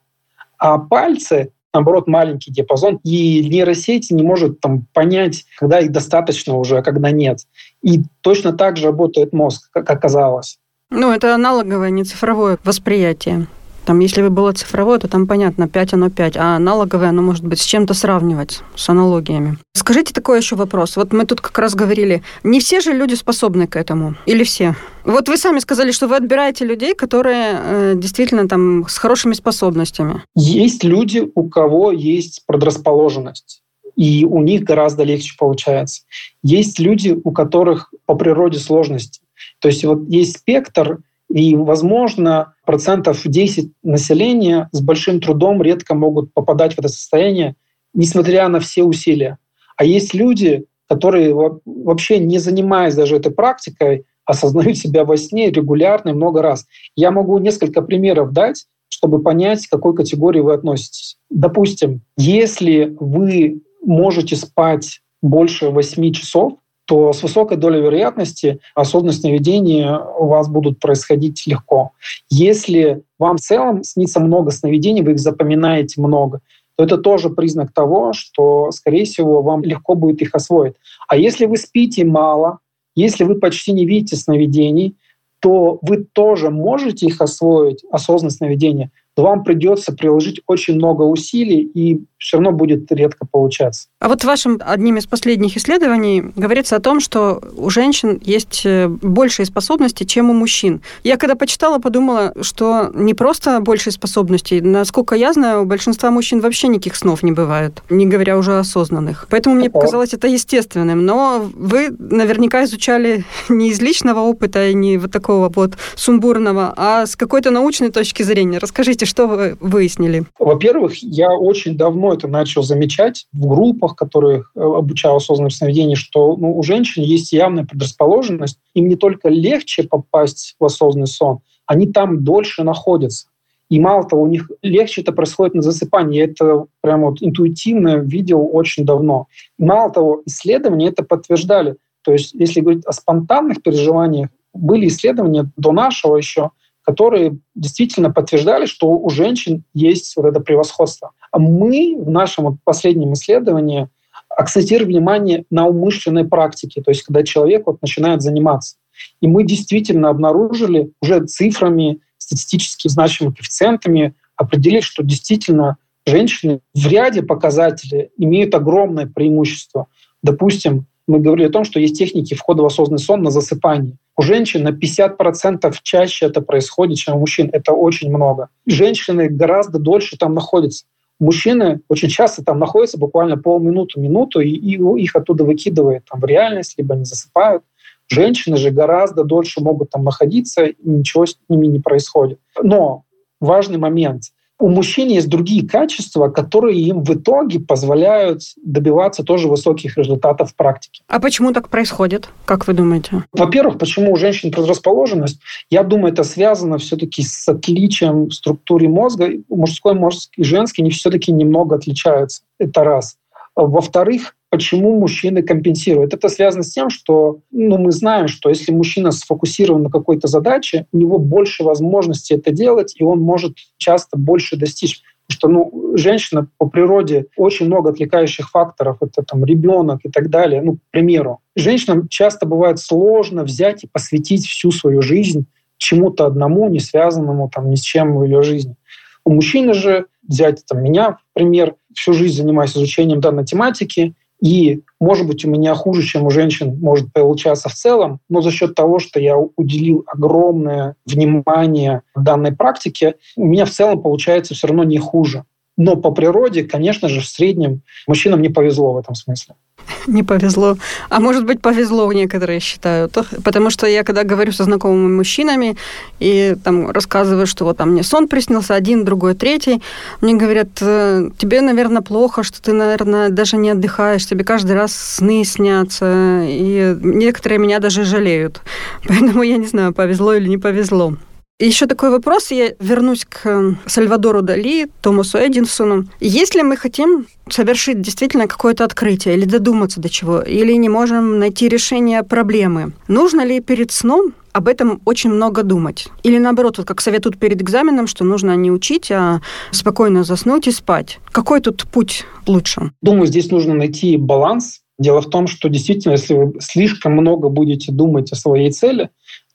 А 0.58 0.78
пальцы 0.78 1.52
наоборот, 1.72 2.06
маленький 2.06 2.52
диапазон, 2.52 3.00
и 3.02 3.48
нейросеть 3.48 4.10
не 4.10 4.22
может 4.22 4.60
там, 4.60 4.86
понять, 4.92 5.44
когда 5.58 5.80
их 5.80 5.90
достаточно 5.90 6.56
уже, 6.56 6.78
а 6.78 6.82
когда 6.82 7.10
нет. 7.10 7.46
И 7.82 8.02
точно 8.20 8.52
так 8.52 8.76
же 8.76 8.86
работает 8.86 9.32
мозг, 9.32 9.70
как 9.72 9.88
оказалось. 9.90 10.58
Ну, 10.90 11.10
это 11.10 11.34
аналоговое, 11.34 11.90
не 11.90 12.04
цифровое 12.04 12.58
восприятие. 12.64 13.46
Там, 13.84 13.98
если 13.98 14.22
бы 14.22 14.30
было 14.30 14.52
цифровое, 14.52 14.98
то 14.98 15.08
там 15.08 15.26
понятно, 15.26 15.68
5 15.68 15.94
оно 15.94 16.10
5, 16.10 16.36
а 16.36 16.56
аналоговое 16.56 17.08
оно 17.08 17.22
может 17.22 17.44
быть 17.44 17.60
с 17.60 17.64
чем-то 17.64 17.94
сравнивать, 17.94 18.60
с 18.76 18.88
аналогиями. 18.88 19.58
Скажите 19.74 20.14
такой 20.14 20.38
еще 20.38 20.56
вопрос. 20.56 20.96
Вот 20.96 21.12
мы 21.12 21.24
тут 21.24 21.40
как 21.40 21.58
раз 21.58 21.74
говорили, 21.74 22.22
не 22.44 22.60
все 22.60 22.80
же 22.80 22.92
люди 22.92 23.14
способны 23.14 23.66
к 23.66 23.76
этому, 23.76 24.14
или 24.26 24.44
все? 24.44 24.76
Вот 25.04 25.28
вы 25.28 25.36
сами 25.36 25.58
сказали, 25.58 25.90
что 25.90 26.06
вы 26.06 26.16
отбираете 26.16 26.64
людей, 26.64 26.94
которые 26.94 27.58
э, 27.60 27.92
действительно 27.96 28.48
там 28.48 28.86
с 28.88 28.96
хорошими 28.98 29.34
способностями. 29.34 30.22
Есть 30.36 30.84
люди, 30.84 31.28
у 31.34 31.48
кого 31.48 31.90
есть 31.90 32.42
предрасположенность 32.46 33.62
и 33.96 34.24
у 34.24 34.42
них 34.42 34.62
гораздо 34.62 35.02
легче 35.04 35.34
получается. 35.38 36.02
Есть 36.42 36.78
люди, 36.78 37.18
у 37.24 37.30
которых 37.30 37.92
по 38.06 38.14
природе 38.14 38.58
сложности. 38.58 39.20
То 39.58 39.68
есть 39.68 39.84
вот 39.84 40.08
есть 40.08 40.38
спектр, 40.38 40.98
и, 41.28 41.54
возможно, 41.56 42.51
процентов 42.64 43.22
10 43.24 43.72
населения 43.82 44.68
с 44.72 44.80
большим 44.80 45.20
трудом 45.20 45.62
редко 45.62 45.94
могут 45.94 46.32
попадать 46.32 46.74
в 46.74 46.78
это 46.78 46.88
состояние, 46.88 47.54
несмотря 47.94 48.48
на 48.48 48.60
все 48.60 48.84
усилия. 48.84 49.38
А 49.76 49.84
есть 49.84 50.14
люди, 50.14 50.64
которые 50.88 51.34
вообще 51.64 52.18
не 52.18 52.38
занимаясь 52.38 52.94
даже 52.94 53.16
этой 53.16 53.32
практикой, 53.32 54.04
осознают 54.24 54.78
себя 54.78 55.04
во 55.04 55.16
сне 55.16 55.50
регулярно 55.50 56.10
и 56.10 56.14
много 56.14 56.42
раз. 56.42 56.66
Я 56.94 57.10
могу 57.10 57.38
несколько 57.38 57.82
примеров 57.82 58.32
дать, 58.32 58.66
чтобы 58.88 59.22
понять, 59.22 59.66
к 59.66 59.70
какой 59.70 59.94
категории 59.94 60.40
вы 60.40 60.52
относитесь. 60.52 61.16
Допустим, 61.30 62.02
если 62.16 62.94
вы 63.00 63.62
можете 63.84 64.36
спать 64.36 65.00
больше 65.22 65.70
8 65.70 66.12
часов, 66.12 66.54
то 66.84 67.12
с 67.12 67.22
высокой 67.22 67.56
долей 67.56 67.80
вероятности 67.80 68.60
осознанные 68.74 69.14
сновидения 69.16 69.98
у 69.98 70.26
вас 70.26 70.48
будут 70.48 70.80
происходить 70.80 71.46
легко. 71.46 71.92
Если 72.28 73.02
вам 73.18 73.36
в 73.36 73.40
целом 73.40 73.84
снится 73.84 74.20
много 74.20 74.50
сновидений, 74.50 75.02
вы 75.02 75.12
их 75.12 75.18
запоминаете 75.18 76.00
много, 76.00 76.40
то 76.76 76.84
это 76.84 76.98
тоже 76.98 77.30
признак 77.30 77.72
того, 77.72 78.12
что, 78.12 78.70
скорее 78.72 79.04
всего, 79.04 79.42
вам 79.42 79.62
легко 79.62 79.94
будет 79.94 80.22
их 80.22 80.34
освоить. 80.34 80.74
А 81.08 81.16
если 81.16 81.46
вы 81.46 81.56
спите 81.56 82.04
мало, 82.04 82.58
если 82.94 83.24
вы 83.24 83.36
почти 83.36 83.72
не 83.72 83.86
видите 83.86 84.16
сновидений, 84.16 84.96
то 85.40 85.78
вы 85.82 86.04
тоже 86.04 86.50
можете 86.50 87.06
их 87.06 87.20
освоить, 87.20 87.84
осознанное 87.90 88.30
сновидение, 88.30 88.90
то 89.14 89.24
вам 89.24 89.44
придется 89.44 89.92
приложить 89.92 90.40
очень 90.46 90.76
много 90.76 91.02
усилий, 91.02 91.62
и 91.62 92.04
все 92.22 92.36
равно 92.36 92.52
будет 92.52 92.90
редко 92.92 93.26
получаться. 93.26 93.88
А 94.00 94.08
вот 94.08 94.22
в 94.22 94.24
вашем 94.24 94.60
одним 94.64 94.96
из 94.96 95.06
последних 95.06 95.56
исследований 95.56 96.22
говорится 96.36 96.76
о 96.76 96.80
том, 96.80 97.00
что 97.00 97.42
у 97.56 97.68
женщин 97.68 98.20
есть 98.22 98.62
э, 98.64 98.88
большие 98.88 99.44
способности, 99.46 100.04
чем 100.04 100.30
у 100.30 100.32
мужчин. 100.32 100.82
Я 101.02 101.16
когда 101.16 101.34
почитала, 101.34 101.78
подумала, 101.78 102.32
что 102.40 102.90
не 102.94 103.14
просто 103.14 103.60
большие 103.60 103.92
способности. 103.92 104.60
Насколько 104.62 105.16
я 105.16 105.32
знаю, 105.32 105.62
у 105.62 105.64
большинства 105.64 106.10
мужчин 106.10 106.40
вообще 106.40 106.68
никаких 106.68 106.96
снов 106.96 107.22
не 107.22 107.32
бывает, 107.32 107.82
не 107.90 108.06
говоря 108.06 108.38
уже 108.38 108.58
осознанных. 108.58 109.26
Поэтому 109.28 109.56
мне 109.56 109.68
показалось 109.68 110.14
это 110.14 110.28
естественным. 110.28 111.04
Но 111.04 111.50
вы 111.54 111.90
наверняка 111.98 112.64
изучали 112.64 113.24
не 113.48 113.70
из 113.70 113.80
личного 113.80 114.20
опыта 114.20 114.68
и 114.68 114.74
не 114.74 114.96
вот 114.98 115.10
такого 115.10 115.50
вот 115.54 115.72
сумбурного, 115.96 116.72
а 116.76 117.06
с 117.06 117.16
какой-то 117.16 117.50
научной 117.50 117.90
точки 117.90 118.22
зрения. 118.22 118.58
Расскажите, 118.58 119.06
что 119.06 119.26
вы 119.26 119.56
выяснили? 119.60 120.24
Во-первых, 120.38 120.94
я 120.98 121.32
очень 121.32 121.76
давно 121.76 122.11
это 122.12 122.28
начал 122.28 122.62
замечать 122.62 123.26
в 123.32 123.46
группах, 123.46 123.96
которые 123.96 124.44
э, 124.54 124.60
обучал 124.60 125.16
осознанному 125.16 125.50
сновидению, 125.50 125.96
что 125.96 126.36
ну, 126.36 126.56
у 126.56 126.62
женщин 126.62 127.02
есть 127.02 127.32
явная 127.32 127.64
предрасположенность. 127.64 128.58
Им 128.74 128.88
не 128.88 128.96
только 128.96 129.28
легче 129.28 129.84
попасть 129.84 130.54
в 130.58 130.64
осознанный 130.64 131.06
сон, 131.06 131.40
они 131.66 131.86
там 131.86 132.24
дольше 132.24 132.62
находятся. 132.62 133.26
И 133.68 133.80
мало 133.80 134.04
того, 134.04 134.22
у 134.22 134.26
них 134.26 134.50
легче 134.60 135.00
это 135.00 135.12
происходит 135.12 135.54
на 135.54 135.62
засыпании. 135.62 136.18
Я 136.18 136.24
это 136.24 136.66
прямо 136.82 137.08
вот 137.08 137.22
интуитивно 137.22 137.96
видел 137.96 138.46
очень 138.52 138.84
давно. 138.84 139.28
И 139.58 139.64
мало 139.64 139.90
того, 139.90 140.22
исследования 140.26 140.88
это 140.88 141.02
подтверждали. 141.02 141.76
То 142.02 142.12
есть, 142.12 142.34
если 142.34 142.60
говорить 142.60 142.84
о 142.84 142.92
спонтанных 142.92 143.62
переживаниях, 143.62 144.28
были 144.52 144.88
исследования 144.88 145.50
до 145.56 145.72
нашего 145.72 146.16
еще, 146.16 146.50
которые 146.84 147.38
действительно 147.54 148.10
подтверждали, 148.10 148.66
что 148.66 148.88
у 148.88 149.08
женщин 149.10 149.64
есть 149.72 150.16
вот 150.16 150.26
это 150.26 150.40
превосходство. 150.40 151.12
А 151.30 151.38
мы 151.38 151.96
в 151.98 152.10
нашем 152.10 152.58
последнем 152.64 153.12
исследовании 153.14 153.88
акцентировали 154.28 154.92
внимание 154.92 155.44
на 155.50 155.66
умышленной 155.66 156.24
практике, 156.24 156.82
то 156.82 156.90
есть 156.90 157.02
когда 157.02 157.22
человек 157.22 157.66
вот 157.66 157.80
начинает 157.82 158.22
заниматься. 158.22 158.76
И 159.20 159.26
мы 159.26 159.44
действительно 159.44 160.08
обнаружили 160.08 160.92
уже 161.00 161.24
цифрами, 161.26 162.00
статистически 162.18 162.88
значимыми 162.88 163.34
коэффициентами, 163.34 164.14
определили, 164.36 164.80
что 164.80 165.02
действительно 165.02 165.76
женщины 166.06 166.60
в 166.74 166.86
ряде 166.86 167.22
показателей 167.22 168.10
имеют 168.16 168.54
огромное 168.54 169.06
преимущество. 169.06 169.86
Допустим, 170.22 170.86
мы 171.06 171.18
говорили 171.18 171.48
о 171.48 171.52
том, 171.52 171.64
что 171.64 171.80
есть 171.80 171.98
техники 171.98 172.34
входа 172.34 172.62
в 172.62 172.66
осознанный 172.66 172.98
сон 172.98 173.22
на 173.22 173.30
засыпание. 173.30 173.96
У 174.16 174.22
женщин 174.22 174.62
на 174.62 174.68
50% 174.68 175.74
чаще 175.82 176.26
это 176.26 176.40
происходит, 176.40 176.98
чем 176.98 177.16
у 177.16 177.20
мужчин. 177.20 177.48
Это 177.52 177.72
очень 177.72 178.10
много. 178.10 178.48
Женщины 178.66 179.28
гораздо 179.28 179.78
дольше 179.78 180.16
там 180.16 180.34
находятся. 180.34 180.84
Мужчины 181.18 181.80
очень 181.88 182.08
часто 182.08 182.44
там 182.44 182.58
находятся 182.58 182.98
буквально 182.98 183.36
полминуты, 183.36 184.00
минуту, 184.00 184.40
и, 184.40 184.50
и 184.50 185.02
их 185.02 185.14
оттуда 185.14 185.44
выкидывает 185.44 186.04
там, 186.10 186.20
в 186.20 186.24
реальность, 186.24 186.74
либо 186.76 186.94
они 186.94 187.04
засыпают. 187.04 187.62
Женщины 188.08 188.56
же 188.56 188.70
гораздо 188.70 189.24
дольше 189.24 189.62
могут 189.62 189.90
там 189.90 190.04
находиться, 190.04 190.64
и 190.64 190.76
ничего 190.82 191.26
с 191.26 191.38
ними 191.48 191.66
не 191.66 191.78
происходит. 191.78 192.38
Но 192.60 193.04
важный 193.40 193.78
момент— 193.78 194.24
у 194.58 194.68
мужчин 194.68 195.08
есть 195.08 195.28
другие 195.28 195.66
качества, 195.66 196.28
которые 196.28 196.80
им 196.80 197.02
в 197.02 197.14
итоге 197.14 197.58
позволяют 197.60 198.42
добиваться 198.62 199.24
тоже 199.24 199.48
высоких 199.48 199.98
результатов 199.98 200.52
в 200.52 200.54
практике. 200.54 201.02
А 201.08 201.18
почему 201.18 201.52
так 201.52 201.68
происходит, 201.68 202.28
как 202.44 202.66
вы 202.66 202.74
думаете? 202.74 203.24
Во-первых, 203.32 203.78
почему 203.78 204.12
у 204.12 204.16
женщин 204.16 204.52
предрасположенность? 204.52 205.40
Я 205.68 205.82
думаю, 205.82 206.12
это 206.12 206.22
связано 206.22 206.78
все-таки 206.78 207.22
с 207.22 207.48
отличием 207.48 208.26
в 208.26 208.34
структуре 208.34 208.88
мозга. 208.88 209.30
Мужской 209.48 209.94
мозг 209.94 210.30
и 210.36 210.44
женский 210.44 210.82
не 210.82 210.90
все-таки 210.90 211.32
немного 211.32 211.76
отличаются. 211.76 212.42
Это 212.58 212.84
раз. 212.84 213.16
Во-вторых, 213.56 214.36
почему 214.52 215.00
мужчины 215.00 215.42
компенсируют. 215.42 216.12
Это 216.12 216.28
связано 216.28 216.62
с 216.62 216.72
тем, 216.72 216.90
что 216.90 217.38
ну, 217.50 217.78
мы 217.78 217.90
знаем, 217.90 218.28
что 218.28 218.50
если 218.50 218.70
мужчина 218.70 219.10
сфокусирован 219.10 219.84
на 219.84 219.90
какой-то 219.90 220.28
задаче, 220.28 220.86
у 220.92 220.98
него 220.98 221.16
больше 221.18 221.64
возможностей 221.64 222.34
это 222.34 222.50
делать, 222.50 222.94
и 222.98 223.02
он 223.02 223.20
может 223.20 223.56
часто 223.78 224.18
больше 224.18 224.58
достичь. 224.58 225.00
Потому 225.26 225.38
что 225.38 225.48
ну, 225.48 225.96
женщина 225.96 226.48
по 226.58 226.68
природе 226.68 227.28
очень 227.34 227.64
много 227.64 227.92
отвлекающих 227.92 228.50
факторов. 228.50 228.98
Это 229.00 229.22
там 229.22 229.42
ребенок 229.42 230.00
и 230.04 230.10
так 230.10 230.28
далее. 230.28 230.60
Ну, 230.60 230.74
к 230.74 230.80
примеру. 230.90 231.40
Женщинам 231.56 232.06
часто 232.08 232.44
бывает 232.44 232.78
сложно 232.78 233.44
взять 233.44 233.84
и 233.84 233.88
посвятить 233.90 234.46
всю 234.46 234.70
свою 234.70 235.00
жизнь 235.00 235.46
чему-то 235.78 236.26
одному, 236.26 236.68
не 236.68 236.78
связанному 236.78 237.48
там, 237.48 237.70
ни 237.70 237.76
с 237.76 237.80
чем 237.80 238.18
в 238.18 238.24
ее 238.24 238.42
жизни. 238.42 238.76
У 239.24 239.32
мужчины 239.32 239.72
же, 239.72 240.08
взять 240.28 240.62
там, 240.66 240.82
меня, 240.82 241.16
пример, 241.32 241.76
всю 241.94 242.12
жизнь 242.12 242.36
занимаюсь 242.36 242.76
изучением 242.76 243.20
данной 243.20 243.46
тематики, 243.46 244.14
и, 244.42 244.82
может 244.98 245.28
быть, 245.28 245.44
у 245.44 245.48
меня 245.48 245.72
хуже, 245.76 246.02
чем 246.02 246.26
у 246.26 246.30
женщин 246.30 246.76
может 246.80 247.12
получаться 247.12 247.68
в 247.68 247.74
целом, 247.74 248.18
но 248.28 248.40
за 248.42 248.50
счет 248.50 248.74
того, 248.74 248.98
что 248.98 249.20
я 249.20 249.36
уделил 249.38 250.04
огромное 250.08 250.96
внимание 251.06 252.02
данной 252.16 252.50
практике, 252.50 253.14
у 253.36 253.46
меня 253.46 253.66
в 253.66 253.70
целом 253.70 254.02
получается 254.02 254.54
все 254.54 254.66
равно 254.66 254.82
не 254.82 254.98
хуже. 254.98 255.44
Но 255.76 255.94
по 255.94 256.10
природе, 256.10 256.64
конечно 256.64 257.08
же, 257.08 257.20
в 257.20 257.26
среднем 257.26 257.82
мужчинам 258.08 258.42
не 258.42 258.48
повезло 258.48 258.94
в 258.94 258.98
этом 258.98 259.14
смысле. 259.14 259.54
Не 260.06 260.22
повезло. 260.22 260.76
А 261.08 261.20
может 261.20 261.44
быть, 261.44 261.60
повезло, 261.60 262.12
некоторые 262.12 262.60
считают. 262.60 263.16
Потому 263.44 263.70
что 263.70 263.86
я, 263.86 264.04
когда 264.04 264.24
говорю 264.24 264.52
со 264.52 264.64
знакомыми 264.64 265.16
мужчинами 265.16 265.76
и 266.20 266.56
там 266.62 266.90
рассказываю, 266.90 267.46
что 267.46 267.64
вот 267.64 267.76
там 267.76 267.90
мне 267.90 268.02
сон 268.02 268.28
приснился, 268.28 268.74
один, 268.74 269.04
другой, 269.04 269.34
третий, 269.34 269.82
мне 270.20 270.34
говорят, 270.34 270.68
«Э, 270.80 271.28
тебе, 271.38 271.60
наверное, 271.60 272.02
плохо, 272.02 272.42
что 272.42 272.60
ты, 272.62 272.72
наверное, 272.72 273.28
даже 273.28 273.56
не 273.56 273.70
отдыхаешь, 273.70 274.26
тебе 274.26 274.44
каждый 274.44 274.72
раз 274.72 274.92
сны 274.92 275.44
снятся. 275.44 276.42
И 276.44 276.96
некоторые 277.00 277.58
меня 277.58 277.78
даже 277.78 278.04
жалеют. 278.04 278.62
Поэтому 279.08 279.42
я 279.42 279.56
не 279.56 279.66
знаю, 279.66 279.92
повезло 279.92 280.34
или 280.34 280.48
не 280.48 280.58
повезло. 280.58 281.16
Еще 281.62 281.86
такой 281.86 282.10
вопрос, 282.10 282.50
я 282.50 282.72
вернусь 282.80 283.24
к 283.24 283.46
э, 283.46 283.74
Сальвадору 283.86 284.42
Дали, 284.42 284.88
Томасу 285.00 285.38
Эдинсону. 285.38 286.06
Если 286.18 286.62
мы 286.62 286.76
хотим 286.76 287.26
совершить 287.48 288.00
действительно 288.00 288.48
какое-то 288.48 288.84
открытие 288.84 289.36
или 289.36 289.44
додуматься 289.44 290.00
до 290.00 290.08
чего, 290.08 290.40
или 290.40 290.72
не 290.72 290.88
можем 290.88 291.38
найти 291.38 291.68
решение 291.68 292.24
проблемы, 292.24 292.94
нужно 293.06 293.44
ли 293.44 293.60
перед 293.60 293.92
сном 293.92 294.32
об 294.50 294.66
этом 294.66 295.00
очень 295.04 295.30
много 295.30 295.62
думать. 295.62 296.08
Или 296.24 296.38
наоборот, 296.38 296.78
вот 296.78 296.86
как 296.88 297.00
советуют 297.00 297.38
перед 297.38 297.62
экзаменом, 297.62 298.08
что 298.08 298.24
нужно 298.24 298.56
не 298.56 298.72
учить, 298.72 299.12
а 299.12 299.40
спокойно 299.70 300.24
заснуть 300.24 300.66
и 300.66 300.72
спать. 300.72 301.20
Какой 301.30 301.60
тут 301.60 301.84
путь 301.84 302.24
лучше? 302.44 302.90
Думаю, 303.02 303.26
здесь 303.28 303.52
нужно 303.52 303.74
найти 303.74 304.16
баланс. 304.16 304.80
Дело 304.98 305.20
в 305.20 305.30
том, 305.30 305.46
что 305.46 305.68
действительно, 305.68 306.12
если 306.12 306.34
вы 306.34 306.54
слишком 306.60 307.12
много 307.12 307.48
будете 307.48 307.92
думать 307.92 308.32
о 308.32 308.36
своей 308.36 308.72
цели, 308.72 309.10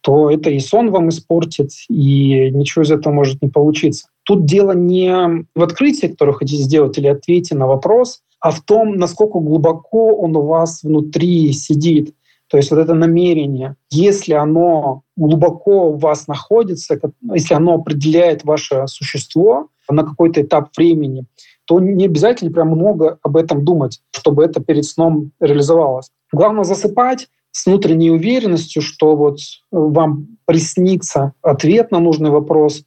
то 0.07 0.31
это 0.31 0.49
и 0.49 0.59
сон 0.61 0.89
вам 0.89 1.09
испортит, 1.09 1.71
и 1.89 2.49
ничего 2.51 2.83
из 2.83 2.91
этого 2.91 3.13
может 3.13 3.41
не 3.41 3.49
получиться. 3.49 4.07
Тут 4.23 4.45
дело 4.45 4.71
не 4.71 5.45
в 5.53 5.61
открытии, 5.61 6.07
которое 6.07 6.31
хотите 6.31 6.63
сделать, 6.63 6.97
или 6.97 7.07
ответе 7.07 7.55
на 7.55 7.67
вопрос, 7.67 8.21
а 8.39 8.51
в 8.51 8.61
том, 8.61 8.95
насколько 8.95 9.39
глубоко 9.39 10.15
он 10.15 10.33
у 10.37 10.43
вас 10.43 10.81
внутри 10.81 11.51
сидит. 11.51 12.13
То 12.49 12.55
есть 12.55 12.71
вот 12.71 12.79
это 12.79 12.93
намерение, 12.93 13.75
если 13.89 14.31
оно 14.31 15.01
глубоко 15.17 15.89
у 15.89 15.97
вас 15.97 16.29
находится, 16.29 16.97
если 17.33 17.53
оно 17.53 17.73
определяет 17.73 18.45
ваше 18.45 18.87
существо 18.87 19.67
на 19.89 20.03
какой-то 20.03 20.41
этап 20.41 20.69
времени, 20.77 21.25
то 21.65 21.81
не 21.81 22.05
обязательно 22.05 22.53
прям 22.53 22.69
много 22.69 23.19
об 23.23 23.35
этом 23.35 23.65
думать, 23.65 23.99
чтобы 24.11 24.45
это 24.45 24.61
перед 24.61 24.85
сном 24.85 25.31
реализовалось. 25.41 26.11
Главное 26.31 26.63
засыпать, 26.63 27.27
с 27.51 27.65
внутренней 27.65 28.11
уверенностью, 28.11 28.81
что 28.81 29.15
вот 29.15 29.39
вам 29.71 30.27
приснится 30.45 31.33
ответ 31.41 31.91
на 31.91 31.99
нужный 31.99 32.29
вопрос, 32.29 32.83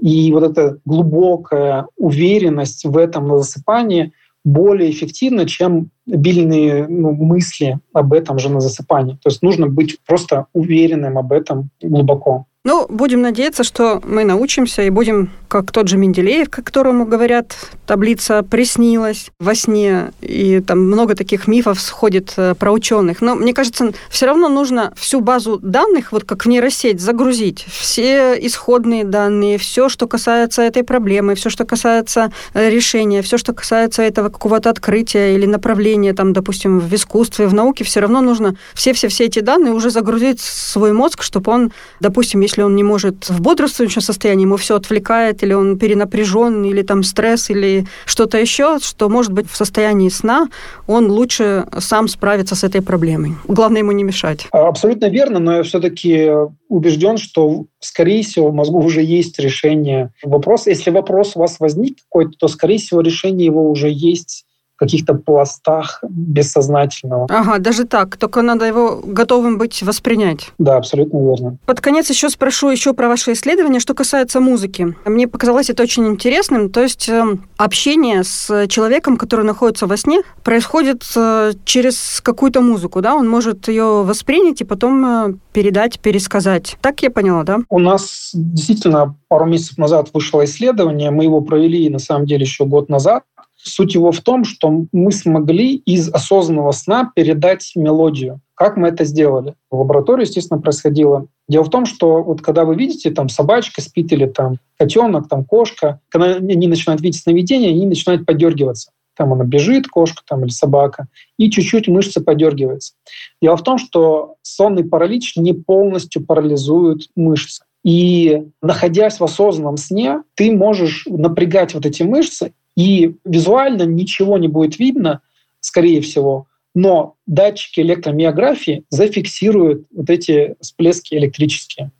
и 0.00 0.32
вот 0.32 0.42
эта 0.42 0.78
глубокая 0.84 1.86
уверенность 1.96 2.84
в 2.84 2.96
этом 2.96 3.28
на 3.28 3.38
засыпании 3.38 4.12
более 4.44 4.90
эффективна, 4.90 5.46
чем 5.46 5.90
обильные 6.10 6.88
ну, 6.88 7.12
мысли 7.12 7.78
об 7.92 8.12
этом 8.12 8.38
же 8.38 8.48
на 8.48 8.60
засыпании. 8.60 9.14
То 9.14 9.28
есть 9.28 9.42
нужно 9.42 9.68
быть 9.68 9.98
просто 10.04 10.46
уверенным 10.52 11.18
об 11.18 11.32
этом 11.32 11.70
глубоко. 11.80 12.46
Ну, 12.64 12.86
будем 12.88 13.22
надеяться, 13.22 13.64
что 13.64 14.00
мы 14.04 14.22
научимся 14.22 14.82
и 14.82 14.90
будем, 14.90 15.30
как 15.48 15.72
тот 15.72 15.88
же 15.88 15.96
Менделеев, 15.96 16.48
которому 16.48 17.04
говорят, 17.04 17.56
таблица 17.86 18.44
приснилась 18.44 19.30
во 19.40 19.56
сне, 19.56 20.12
и 20.20 20.60
там 20.60 20.78
много 20.78 21.16
таких 21.16 21.48
мифов 21.48 21.80
сходит 21.80 22.34
э, 22.36 22.54
про 22.54 22.70
ученых. 22.70 23.20
Но 23.20 23.34
мне 23.34 23.52
кажется, 23.52 23.92
все 24.10 24.26
равно 24.26 24.48
нужно 24.48 24.92
всю 24.96 25.20
базу 25.20 25.58
данных, 25.60 26.12
вот 26.12 26.22
как 26.22 26.44
в 26.44 26.48
нейросеть, 26.48 27.00
загрузить. 27.00 27.64
Все 27.66 28.34
исходные 28.34 29.02
данные, 29.02 29.58
все, 29.58 29.88
что 29.88 30.06
касается 30.06 30.62
этой 30.62 30.84
проблемы, 30.84 31.34
все, 31.34 31.50
что 31.50 31.64
касается 31.64 32.30
э, 32.54 32.70
решения, 32.70 33.22
все, 33.22 33.38
что 33.38 33.54
касается 33.54 34.02
этого 34.02 34.28
какого-то 34.28 34.70
открытия 34.70 35.34
или 35.34 35.46
направления, 35.46 36.12
там, 36.12 36.32
допустим, 36.32 36.78
в 36.78 36.94
искусстве, 36.94 37.48
в 37.48 37.54
науке, 37.54 37.82
все 37.82 37.98
равно 37.98 38.20
нужно 38.20 38.54
все-все-все 38.72 39.24
эти 39.24 39.40
данные 39.40 39.72
уже 39.72 39.90
загрузить 39.90 40.38
в 40.38 40.44
свой 40.44 40.92
мозг, 40.92 41.24
чтобы 41.24 41.50
он, 41.50 41.72
допустим, 41.98 42.40
если 42.52 42.62
он 42.62 42.76
не 42.76 42.82
может 42.82 43.30
в 43.30 43.40
бодрствующем 43.40 44.02
состоянии, 44.02 44.42
ему 44.42 44.56
все 44.56 44.76
отвлекает, 44.76 45.42
или 45.42 45.54
он 45.54 45.78
перенапряжен, 45.78 46.64
или 46.64 46.82
там 46.82 47.02
стресс, 47.02 47.48
или 47.48 47.86
что-то 48.04 48.38
еще, 48.38 48.78
что, 48.78 49.08
может 49.08 49.32
быть, 49.32 49.50
в 49.50 49.56
состоянии 49.56 50.10
сна 50.10 50.48
он 50.86 51.10
лучше 51.10 51.64
сам 51.78 52.08
справится 52.08 52.54
с 52.54 52.62
этой 52.62 52.82
проблемой. 52.82 53.32
Главное 53.48 53.80
ему 53.80 53.92
не 53.92 54.04
мешать. 54.04 54.46
А, 54.52 54.68
абсолютно 54.68 55.06
верно, 55.06 55.38
но 55.38 55.56
я 55.56 55.62
все-таки 55.62 56.30
убежден, 56.68 57.16
что, 57.16 57.64
скорее 57.80 58.22
всего, 58.22 58.50
в 58.50 58.54
мозгу 58.54 58.80
уже 58.80 59.02
есть 59.02 59.38
решение 59.38 60.12
вопроса. 60.22 60.68
Если 60.68 60.90
вопрос 60.90 61.32
у 61.34 61.40
вас 61.40 61.58
возник 61.58 61.98
какой-то, 62.02 62.32
то, 62.38 62.48
скорее 62.48 62.78
всего, 62.78 63.00
решение 63.00 63.46
его 63.46 63.70
уже 63.70 63.88
есть 63.90 64.44
каких-то 64.82 65.14
пластах 65.14 66.02
бессознательного. 66.08 67.26
Ага, 67.30 67.58
даже 67.58 67.84
так. 67.84 68.16
Только 68.16 68.42
надо 68.42 68.64
его 68.64 69.00
готовым 69.04 69.56
быть 69.56 69.80
воспринять. 69.82 70.50
Да, 70.58 70.76
абсолютно 70.76 71.18
верно. 71.18 71.58
Под 71.66 71.80
конец 71.80 72.10
еще 72.10 72.28
спрошу 72.28 72.68
еще 72.70 72.92
про 72.92 73.08
ваши 73.08 73.32
исследования, 73.32 73.78
что 73.78 73.94
касается 73.94 74.40
музыки. 74.40 74.96
Мне 75.04 75.28
показалось 75.28 75.70
это 75.70 75.84
очень 75.84 76.08
интересным. 76.08 76.68
То 76.68 76.82
есть 76.82 77.08
э, 77.08 77.36
общение 77.56 78.24
с 78.24 78.66
человеком, 78.66 79.16
который 79.16 79.44
находится 79.44 79.86
во 79.86 79.96
сне, 79.96 80.22
происходит 80.42 81.04
э, 81.14 81.52
через 81.64 82.20
какую-то 82.20 82.60
музыку, 82.60 83.00
да? 83.00 83.14
Он 83.14 83.28
может 83.28 83.68
ее 83.68 84.02
воспринять 84.02 84.62
и 84.62 84.64
потом 84.64 85.06
э, 85.06 85.34
передать, 85.52 86.00
пересказать. 86.00 86.76
Так 86.80 87.02
я 87.02 87.10
поняла, 87.10 87.44
да? 87.44 87.60
У 87.68 87.78
нас 87.78 88.30
действительно 88.34 89.16
пару 89.28 89.46
месяцев 89.46 89.78
назад 89.78 90.08
вышло 90.12 90.44
исследование, 90.44 91.10
мы 91.10 91.24
его 91.24 91.40
провели 91.40 91.88
на 91.88 92.00
самом 92.00 92.26
деле 92.26 92.42
еще 92.42 92.64
год 92.64 92.88
назад, 92.88 93.22
Суть 93.64 93.94
его 93.94 94.10
в 94.10 94.20
том, 94.20 94.44
что 94.44 94.86
мы 94.92 95.12
смогли 95.12 95.76
из 95.76 96.08
осознанного 96.08 96.72
сна 96.72 97.12
передать 97.14 97.72
мелодию. 97.76 98.40
Как 98.54 98.76
мы 98.76 98.88
это 98.88 99.04
сделали? 99.04 99.54
В 99.70 99.78
лаборатории, 99.78 100.22
естественно, 100.22 100.60
происходило. 100.60 101.26
Дело 101.48 101.64
в 101.64 101.70
том, 101.70 101.86
что 101.86 102.22
вот 102.22 102.42
когда 102.42 102.64
вы 102.64 102.74
видите, 102.74 103.10
там 103.10 103.28
собачка 103.28 103.80
спит 103.80 104.12
или 104.12 104.26
там 104.26 104.58
котенок, 104.78 105.28
там 105.28 105.44
кошка, 105.44 106.00
когда 106.08 106.34
они 106.36 106.66
начинают 106.66 107.02
видеть 107.02 107.22
сновидения, 107.22 107.70
они 107.70 107.86
начинают 107.86 108.26
подергиваться. 108.26 108.90
Там 109.16 109.32
она 109.32 109.44
бежит, 109.44 109.88
кошка 109.88 110.22
там, 110.26 110.42
или 110.42 110.50
собака, 110.50 111.06
и 111.38 111.50
чуть-чуть 111.50 111.86
мышцы 111.86 112.20
подергиваются. 112.20 112.94
Дело 113.40 113.56
в 113.56 113.62
том, 113.62 113.78
что 113.78 114.36
сонный 114.42 114.84
паралич 114.84 115.36
не 115.36 115.52
полностью 115.52 116.24
парализует 116.24 117.08
мышцы. 117.14 117.64
И 117.84 118.44
находясь 118.62 119.18
в 119.18 119.24
осознанном 119.24 119.76
сне, 119.76 120.22
ты 120.34 120.52
можешь 120.52 121.06
напрягать 121.08 121.74
вот 121.74 121.84
эти 121.84 122.02
мышцы 122.02 122.52
и 122.76 123.16
визуально 123.24 123.82
ничего 123.82 124.38
не 124.38 124.48
будет 124.48 124.78
видно, 124.78 125.20
скорее 125.60 126.00
всего, 126.00 126.46
но 126.74 127.16
датчики 127.26 127.80
электромиографии 127.80 128.84
зафиксируют 128.88 129.86
вот 129.94 130.08
эти 130.08 130.56
всплески 130.60 131.14
электрические, 131.14 131.90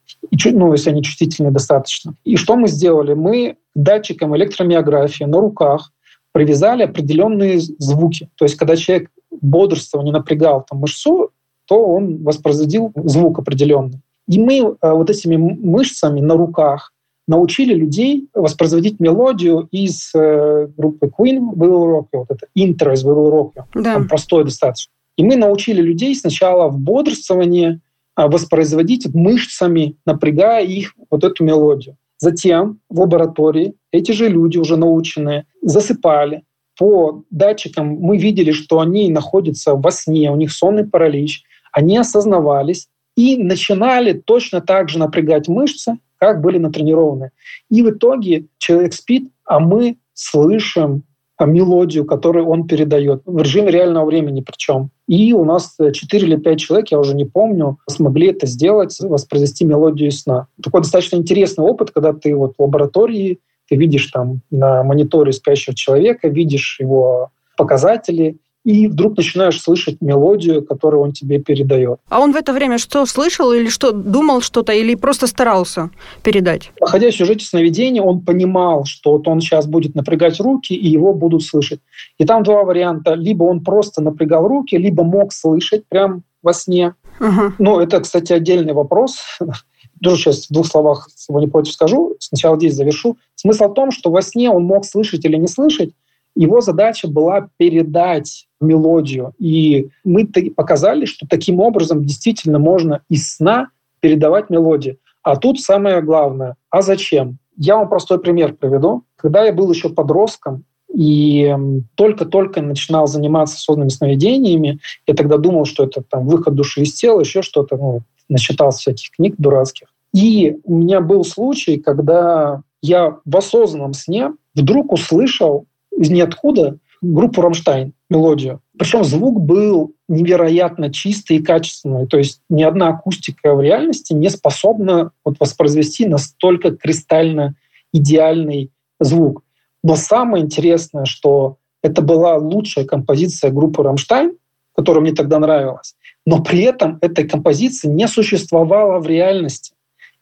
ну, 0.46 0.72
если 0.72 0.90
они 0.90 1.02
чувствительны 1.02 1.50
достаточно. 1.50 2.14
И 2.24 2.36
что 2.36 2.56
мы 2.56 2.68
сделали? 2.68 3.12
Мы 3.12 3.56
датчиком 3.74 4.34
электромиографии 4.36 5.24
на 5.24 5.40
руках 5.40 5.92
привязали 6.32 6.84
определенные 6.84 7.60
звуки. 7.60 8.30
То 8.36 8.46
есть, 8.46 8.56
когда 8.56 8.76
человек 8.76 9.10
бодрствовал, 9.30 10.04
не 10.04 10.12
напрягал 10.12 10.64
там 10.68 10.80
мышцу, 10.80 11.30
то 11.66 11.84
он 11.84 12.22
воспроизводил 12.22 12.92
звук 12.94 13.38
определенный. 13.38 14.00
И 14.28 14.38
мы 14.38 14.58
э, 14.58 14.90
вот 14.92 15.10
этими 15.10 15.36
мышцами 15.36 16.20
на 16.20 16.34
руках 16.34 16.92
научили 17.32 17.72
людей 17.72 18.28
воспроизводить 18.34 19.00
мелодию 19.00 19.66
из 19.70 20.10
э, 20.14 20.68
группы 20.76 21.06
Queen 21.06 21.38
We 21.54 21.66
Will 21.66 21.88
Rock 21.94 22.06
You, 22.12 22.18
вот 22.18 22.30
это 22.30 22.46
интро 22.54 22.92
из 22.92 23.04
We 23.04 23.14
Will 23.14 23.32
Rock 23.32 23.52
You, 23.56 23.82
да. 23.82 23.94
там 23.94 24.06
простое 24.06 24.44
достаточно. 24.44 24.92
И 25.16 25.24
мы 25.24 25.36
научили 25.36 25.80
людей 25.80 26.14
сначала 26.14 26.68
в 26.68 26.78
бодрствовании 26.78 27.80
а, 28.14 28.28
воспроизводить 28.28 29.14
мышцами, 29.14 29.96
напрягая 30.04 30.64
их 30.64 30.94
вот 31.10 31.24
эту 31.24 31.42
мелодию. 31.44 31.96
Затем 32.18 32.80
в 32.90 33.00
лаборатории 33.00 33.74
эти 33.92 34.12
же 34.12 34.28
люди, 34.28 34.58
уже 34.58 34.76
наученные, 34.76 35.46
засыпали, 35.62 36.42
по 36.78 37.24
датчикам 37.30 37.88
мы 37.88 38.18
видели, 38.18 38.52
что 38.52 38.80
они 38.80 39.10
находятся 39.10 39.74
во 39.74 39.90
сне, 39.90 40.30
у 40.30 40.36
них 40.36 40.52
сонный 40.52 40.84
паралич, 40.84 41.44
они 41.72 41.96
осознавались 41.96 42.88
и 43.16 43.36
начинали 43.36 44.12
точно 44.12 44.60
так 44.60 44.88
же 44.88 44.98
напрягать 44.98 45.48
мышцы, 45.48 45.98
как 46.22 46.40
были 46.40 46.56
натренированы. 46.56 47.32
И 47.68 47.82
в 47.82 47.90
итоге 47.90 48.44
человек 48.58 48.92
спит, 48.92 49.28
а 49.44 49.58
мы 49.58 49.96
слышим 50.14 51.02
мелодию, 51.44 52.04
которую 52.04 52.46
он 52.46 52.68
передает 52.68 53.22
в 53.26 53.38
режиме 53.38 53.72
реального 53.72 54.04
времени 54.04 54.40
причем. 54.40 54.90
И 55.08 55.32
у 55.32 55.44
нас 55.44 55.76
4 55.76 56.24
или 56.24 56.36
5 56.36 56.60
человек, 56.60 56.92
я 56.92 57.00
уже 57.00 57.16
не 57.16 57.24
помню, 57.24 57.78
смогли 57.88 58.28
это 58.28 58.46
сделать, 58.46 58.96
воспроизвести 59.00 59.64
мелодию 59.64 60.12
сна. 60.12 60.46
Такой 60.62 60.82
достаточно 60.82 61.16
интересный 61.16 61.64
опыт, 61.64 61.90
когда 61.90 62.12
ты 62.12 62.36
вот 62.36 62.52
в 62.56 62.62
лаборатории, 62.62 63.40
ты 63.68 63.74
видишь 63.74 64.06
там 64.12 64.42
на 64.52 64.84
мониторе 64.84 65.32
спящего 65.32 65.74
человека, 65.74 66.28
видишь 66.28 66.76
его 66.78 67.30
показатели, 67.56 68.36
и 68.64 68.86
вдруг 68.86 69.16
начинаешь 69.16 69.60
слышать 69.60 70.00
мелодию, 70.00 70.64
которую 70.64 71.02
он 71.02 71.12
тебе 71.12 71.38
передает. 71.40 71.98
А 72.08 72.20
он 72.20 72.32
в 72.32 72.36
это 72.36 72.52
время 72.52 72.78
что 72.78 73.04
слышал 73.06 73.52
или 73.52 73.68
что 73.68 73.92
думал 73.92 74.40
что-то, 74.40 74.72
или 74.72 74.94
просто 74.94 75.26
старался 75.26 75.90
передать? 76.22 76.70
Находясь 76.80 77.14
в 77.14 77.18
сюжете 77.18 77.44
сновидения, 77.44 78.02
он 78.02 78.20
понимал, 78.20 78.84
что 78.84 79.12
вот 79.12 79.26
он 79.26 79.40
сейчас 79.40 79.66
будет 79.66 79.94
напрягать 79.94 80.38
руки, 80.40 80.74
и 80.74 80.88
его 80.88 81.12
будут 81.12 81.42
слышать. 81.42 81.80
И 82.18 82.24
там 82.24 82.42
два 82.42 82.62
варианта. 82.62 83.14
Либо 83.14 83.44
он 83.44 83.64
просто 83.64 84.00
напрягал 84.00 84.46
руки, 84.46 84.76
либо 84.76 85.02
мог 85.02 85.32
слышать 85.32 85.84
прям 85.88 86.22
во 86.42 86.52
сне. 86.52 86.94
Угу. 87.20 87.54
Ну, 87.58 87.80
это, 87.80 88.00
кстати, 88.00 88.32
отдельный 88.32 88.72
вопрос. 88.72 89.18
Тоже 90.02 90.22
сейчас 90.22 90.46
в 90.46 90.52
двух 90.52 90.66
словах 90.66 91.08
сегодня 91.14 91.48
против 91.48 91.72
скажу. 91.72 92.16
Сначала 92.18 92.56
здесь 92.56 92.74
завершу. 92.74 93.16
Смысл 93.34 93.68
в 93.68 93.74
том, 93.74 93.90
что 93.90 94.10
во 94.10 94.22
сне 94.22 94.50
он 94.50 94.64
мог 94.64 94.84
слышать 94.84 95.24
или 95.24 95.36
не 95.36 95.46
слышать, 95.46 95.90
его 96.34 96.60
задача 96.60 97.08
была 97.08 97.48
передать 97.56 98.46
мелодию. 98.60 99.34
И 99.38 99.88
мы 100.04 100.26
показали, 100.26 101.04
что 101.04 101.26
таким 101.28 101.60
образом 101.60 102.04
действительно 102.04 102.58
можно 102.58 103.02
из 103.08 103.34
сна 103.34 103.68
передавать 104.00 104.50
мелодии. 104.50 104.98
А 105.22 105.36
тут 105.36 105.60
самое 105.60 106.02
главное, 106.02 106.56
а 106.70 106.82
зачем? 106.82 107.38
Я 107.56 107.76
вам 107.76 107.88
простой 107.88 108.18
пример 108.18 108.54
приведу. 108.54 109.04
Когда 109.16 109.44
я 109.44 109.52
был 109.52 109.70
еще 109.70 109.88
подростком 109.88 110.64
и 110.92 111.54
только-только 111.94 112.60
начинал 112.60 113.06
заниматься 113.06 113.56
осознанными 113.56 113.90
сновидениями, 113.90 114.80
я 115.06 115.14
тогда 115.14 115.36
думал, 115.36 115.64
что 115.64 115.84
это 115.84 116.02
там 116.02 116.26
выход 116.26 116.54
души 116.54 116.82
из 116.82 116.94
тела, 116.94 117.20
еще 117.20 117.42
что-то, 117.42 117.76
ну, 117.76 118.00
начитал 118.28 118.70
всяких 118.70 119.10
книг 119.12 119.34
дурацких. 119.38 119.88
И 120.12 120.58
у 120.64 120.74
меня 120.74 121.00
был 121.00 121.24
случай, 121.24 121.78
когда 121.78 122.62
я 122.82 123.18
в 123.24 123.36
осознанном 123.36 123.94
сне 123.94 124.32
вдруг 124.54 124.92
услышал 124.92 125.66
из 125.96 126.10
ниоткуда 126.10 126.78
группу 127.00 127.42
«Рамштайн», 127.42 127.92
мелодию. 128.08 128.60
Причем 128.78 129.04
звук 129.04 129.40
был 129.40 129.94
невероятно 130.08 130.92
чистый 130.92 131.38
и 131.38 131.42
качественный. 131.42 132.06
То 132.06 132.18
есть 132.18 132.40
ни 132.48 132.62
одна 132.62 132.88
акустика 132.88 133.54
в 133.54 133.60
реальности 133.60 134.12
не 134.12 134.30
способна 134.30 135.10
вот 135.24 135.36
воспроизвести 135.40 136.06
настолько 136.06 136.76
кристально 136.76 137.54
идеальный 137.92 138.70
звук. 139.00 139.42
Но 139.82 139.96
самое 139.96 140.44
интересное, 140.44 141.04
что 141.04 141.56
это 141.82 142.02
была 142.02 142.36
лучшая 142.36 142.84
композиция 142.84 143.50
группы 143.50 143.82
«Рамштайн», 143.82 144.36
которая 144.74 145.02
мне 145.02 145.12
тогда 145.12 145.38
нравилась, 145.38 145.94
но 146.24 146.42
при 146.42 146.62
этом 146.62 146.98
этой 147.02 147.28
композиции 147.28 147.88
не 147.88 148.06
существовало 148.08 149.00
в 149.00 149.06
реальности. 149.06 149.74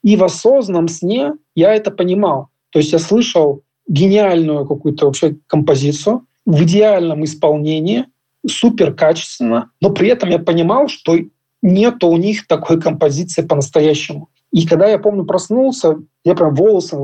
И 0.02 0.16
в 0.16 0.24
осознанном 0.24 0.88
сне 0.88 1.34
я 1.54 1.74
это 1.74 1.90
понимал. 1.90 2.48
То 2.70 2.78
есть 2.78 2.92
я 2.92 2.98
слышал 2.98 3.62
гениальную 3.90 4.66
какую-то 4.66 5.06
вообще 5.06 5.36
композицию 5.46 6.24
в 6.46 6.62
идеальном 6.62 7.24
исполнении, 7.24 8.06
супер 8.46 8.94
качественно, 8.94 9.70
но 9.80 9.90
при 9.90 10.08
этом 10.08 10.30
я 10.30 10.38
понимал, 10.38 10.88
что 10.88 11.18
нет 11.60 12.02
у 12.02 12.16
них 12.16 12.46
такой 12.46 12.80
композиции 12.80 13.42
по-настоящему. 13.42 14.28
И 14.52 14.66
когда 14.66 14.88
я 14.88 14.98
помню 14.98 15.24
проснулся, 15.24 15.98
я 16.24 16.34
прям 16.34 16.54
волосы 16.54 16.96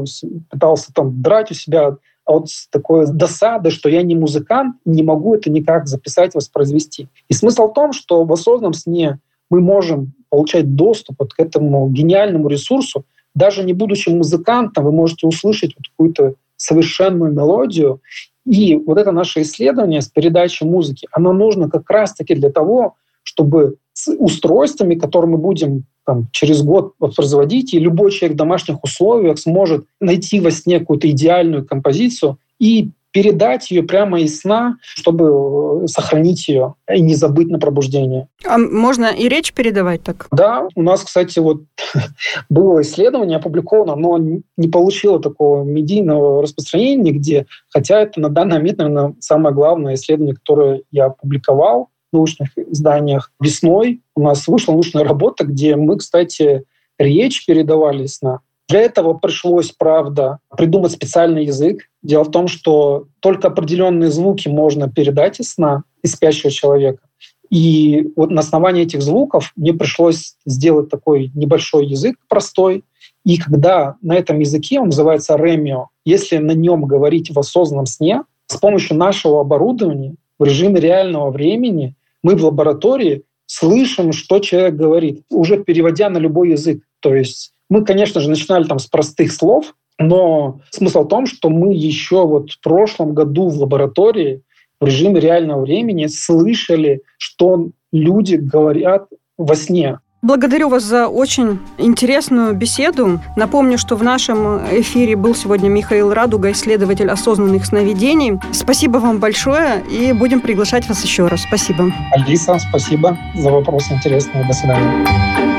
пытался 0.49 0.93
там 0.95 1.21
драть 1.23 1.51
у 1.51 1.55
себя 1.55 1.97
а 2.27 2.33
вот 2.33 2.51
с 2.51 2.67
такой 2.69 3.07
досадой, 3.07 3.71
что 3.71 3.89
я 3.89 4.03
не 4.03 4.17
музыкант, 4.17 4.77
не 4.85 5.05
могу 5.05 5.37
это 5.37 5.49
никак 5.49 5.87
записать, 5.87 6.35
воспроизвести. 6.35 7.09
И 7.29 7.35
смысл 7.35 7.69
в 7.69 7.73
том, 7.73 7.93
что 7.93 8.25
в 8.25 8.33
осознанном 8.33 8.75
сне 8.75 9.21
мы 9.49 9.61
можем 9.61 10.13
получать 10.29 10.75
доступ 10.75 11.17
вот 11.21 11.35
к 11.35 11.39
этому 11.39 11.89
гениальному 11.89 12.49
ресурсу, 12.49 13.05
даже 13.37 13.63
не 13.63 13.75
будучи 13.75 14.09
музыкантом, 14.09 14.85
вы 14.85 14.91
можете 14.91 15.29
услышать 15.29 15.75
вот 15.77 15.89
какую-то 15.89 16.35
совершенную 16.57 17.33
мелодию. 17.33 18.01
И 18.45 18.77
вот 18.77 18.99
это 18.99 19.13
наше 19.13 19.43
исследование 19.43 20.01
с 20.01 20.09
передачей 20.09 20.65
музыки, 20.65 21.09
оно 21.13 21.33
нужно 21.33 21.69
как 21.69 21.89
раз-таки 21.91 22.35
для 22.35 22.51
того, 22.51 22.95
чтобы 23.23 23.77
с 23.93 24.13
устройствами, 24.13 24.95
которые 24.95 25.33
мы 25.33 25.39
будем 25.39 25.85
там, 26.05 26.29
через 26.31 26.63
год 26.63 26.95
производить, 26.99 27.75
и 27.75 27.81
любой 27.81 28.13
человек 28.13 28.35
в 28.35 28.39
домашних 28.39 28.85
условиях 28.85 29.39
сможет 29.39 29.87
найти 30.01 30.39
во 30.39 30.51
сне 30.51 30.79
какую-то 30.79 31.11
идеальную 31.11 31.67
композицию 31.67 32.39
и 32.61 32.91
передать 33.17 33.71
ее 33.71 33.83
прямо 33.83 34.21
из 34.21 34.41
сна, 34.41 34.77
чтобы 34.83 35.85
э, 35.85 35.87
сохранить 35.87 36.49
ее 36.49 36.75
и 36.87 37.01
не 37.01 37.15
забыть 37.15 37.49
на 37.49 37.59
пробуждение. 37.59 38.29
А 38.45 38.59
можно 38.59 39.07
и 39.07 39.27
речь 39.27 39.55
передавать 39.55 40.03
так? 40.03 40.27
Да, 40.33 40.69
у 40.75 40.83
нас, 40.83 41.03
кстати, 41.03 41.39
вот 41.39 41.63
было 42.51 42.83
исследование 42.83 43.39
опубликовано, 43.39 43.97
но 43.97 44.19
не 44.19 44.69
получило 44.69 45.19
такого 45.19 45.65
медийного 45.65 46.43
распространения 46.43 47.11
нигде, 47.13 47.47
хотя 47.71 48.03
это 48.03 48.21
на 48.21 48.29
данный 48.29 48.59
момент, 48.59 48.77
наверное, 48.77 49.15
самое 49.19 49.55
главное 49.55 49.95
исследование, 49.95 50.35
которое 50.35 50.83
я 50.91 51.07
опубликовал 51.07 51.89
в 52.13 52.17
научных 52.17 52.51
изданиях. 52.59 53.33
Весной 53.41 54.03
у 54.15 54.21
нас 54.21 54.47
вышла 54.47 54.73
научная 54.73 55.05
работа, 55.05 55.47
где 55.47 55.75
мы, 55.75 55.97
кстати, 55.97 56.65
речь 56.99 57.47
передавали 57.47 58.05
сна. 58.05 58.41
Для 58.69 58.81
этого 58.81 59.15
пришлось, 59.15 59.71
правда, 59.71 60.39
придумать 60.57 60.93
специальный 60.93 61.45
язык. 61.45 61.83
Дело 62.03 62.25
в 62.25 62.31
том, 62.31 62.49
что 62.49 63.07
только 63.21 63.49
определенные 63.49 64.11
звуки 64.11 64.49
можно 64.49 64.91
передать 64.91 65.39
из 65.39 65.53
сна, 65.53 65.85
из 66.03 66.13
спящего 66.13 66.51
человека. 66.51 67.03
И 67.49 68.09
вот 68.17 68.31
на 68.31 68.41
основании 68.41 68.83
этих 68.83 69.03
звуков 69.03 69.53
мне 69.55 69.73
пришлось 69.73 70.35
сделать 70.45 70.89
такой 70.89 71.31
небольшой 71.35 71.87
язык 71.87 72.17
простой. 72.29 72.85
И 73.25 73.39
когда 73.39 73.97
на 74.03 74.15
этом 74.17 74.41
языке, 74.41 74.81
он 74.81 74.87
называется 74.87 75.37
ремио, 75.37 75.89
если 76.05 76.39
на 76.39 76.53
нем 76.53 76.87
говорить 76.87 77.31
в 77.31 77.39
осознанном 77.39 77.87
сне, 77.87 78.23
с 78.47 78.57
помощью 78.57 78.97
нашего 78.97 79.41
оборудования 79.41 80.17
в 80.39 80.45
режиме 80.45 80.81
реального 80.81 81.31
времени 81.31 81.95
мы 82.23 82.35
в 82.35 82.45
лаборатории 82.45 83.23
слышим, 83.47 84.13
что 84.13 84.41
человек 84.41 84.75
говорит, 84.75 85.23
уже 85.31 85.63
переводя 85.63 86.11
на 86.11 86.19
любой 86.19 86.51
язык. 86.51 86.83
То 87.01 87.15
есть 87.15 87.53
мы, 87.69 87.85
конечно 87.85 88.21
же, 88.21 88.29
начинали 88.29 88.65
там 88.65 88.79
с 88.79 88.87
простых 88.87 89.33
слов, 89.33 89.75
но 89.99 90.61
смысл 90.71 91.05
в 91.05 91.09
том, 91.09 91.27
что 91.27 91.51
мы 91.51 91.75
еще 91.75 92.27
вот 92.27 92.51
в 92.51 92.61
прошлом 92.61 93.15
году 93.15 93.49
в 93.49 93.59
лаборатории 93.59 94.43
в 94.81 94.87
режиме 94.87 95.21
реального 95.21 95.63
времени 95.63 96.07
слышали, 96.07 97.03
что 97.19 97.71
люди 97.93 98.35
говорят 98.35 99.07
во 99.39 99.55
сне. 99.57 99.99
Благодарю 100.23 100.71
вас 100.71 100.83
за 100.83 101.09
очень 101.09 101.61
интересную 101.79 102.53
беседу. 102.55 103.21
Напомню, 103.37 103.79
что 103.79 103.97
в 103.97 104.03
нашем 104.03 104.59
эфире 104.81 105.15
был 105.15 105.35
сегодня 105.35 105.69
Михаил 105.69 106.13
Радуга, 106.13 106.51
исследователь 106.51 107.09
осознанных 107.09 107.65
сновидений. 107.65 108.41
Спасибо 108.53 108.99
вам 108.99 109.21
большое 109.21 109.85
и 109.89 110.13
будем 110.13 110.41
приглашать 110.41 110.89
вас 110.89 111.05
еще 111.05 111.29
раз. 111.29 111.43
Спасибо. 111.43 111.93
Алиса, 112.11 112.59
спасибо 112.59 113.17
за 113.37 113.51
вопрос 113.51 113.91
интересный. 113.93 114.45
До 114.47 114.53
свидания. 114.53 115.56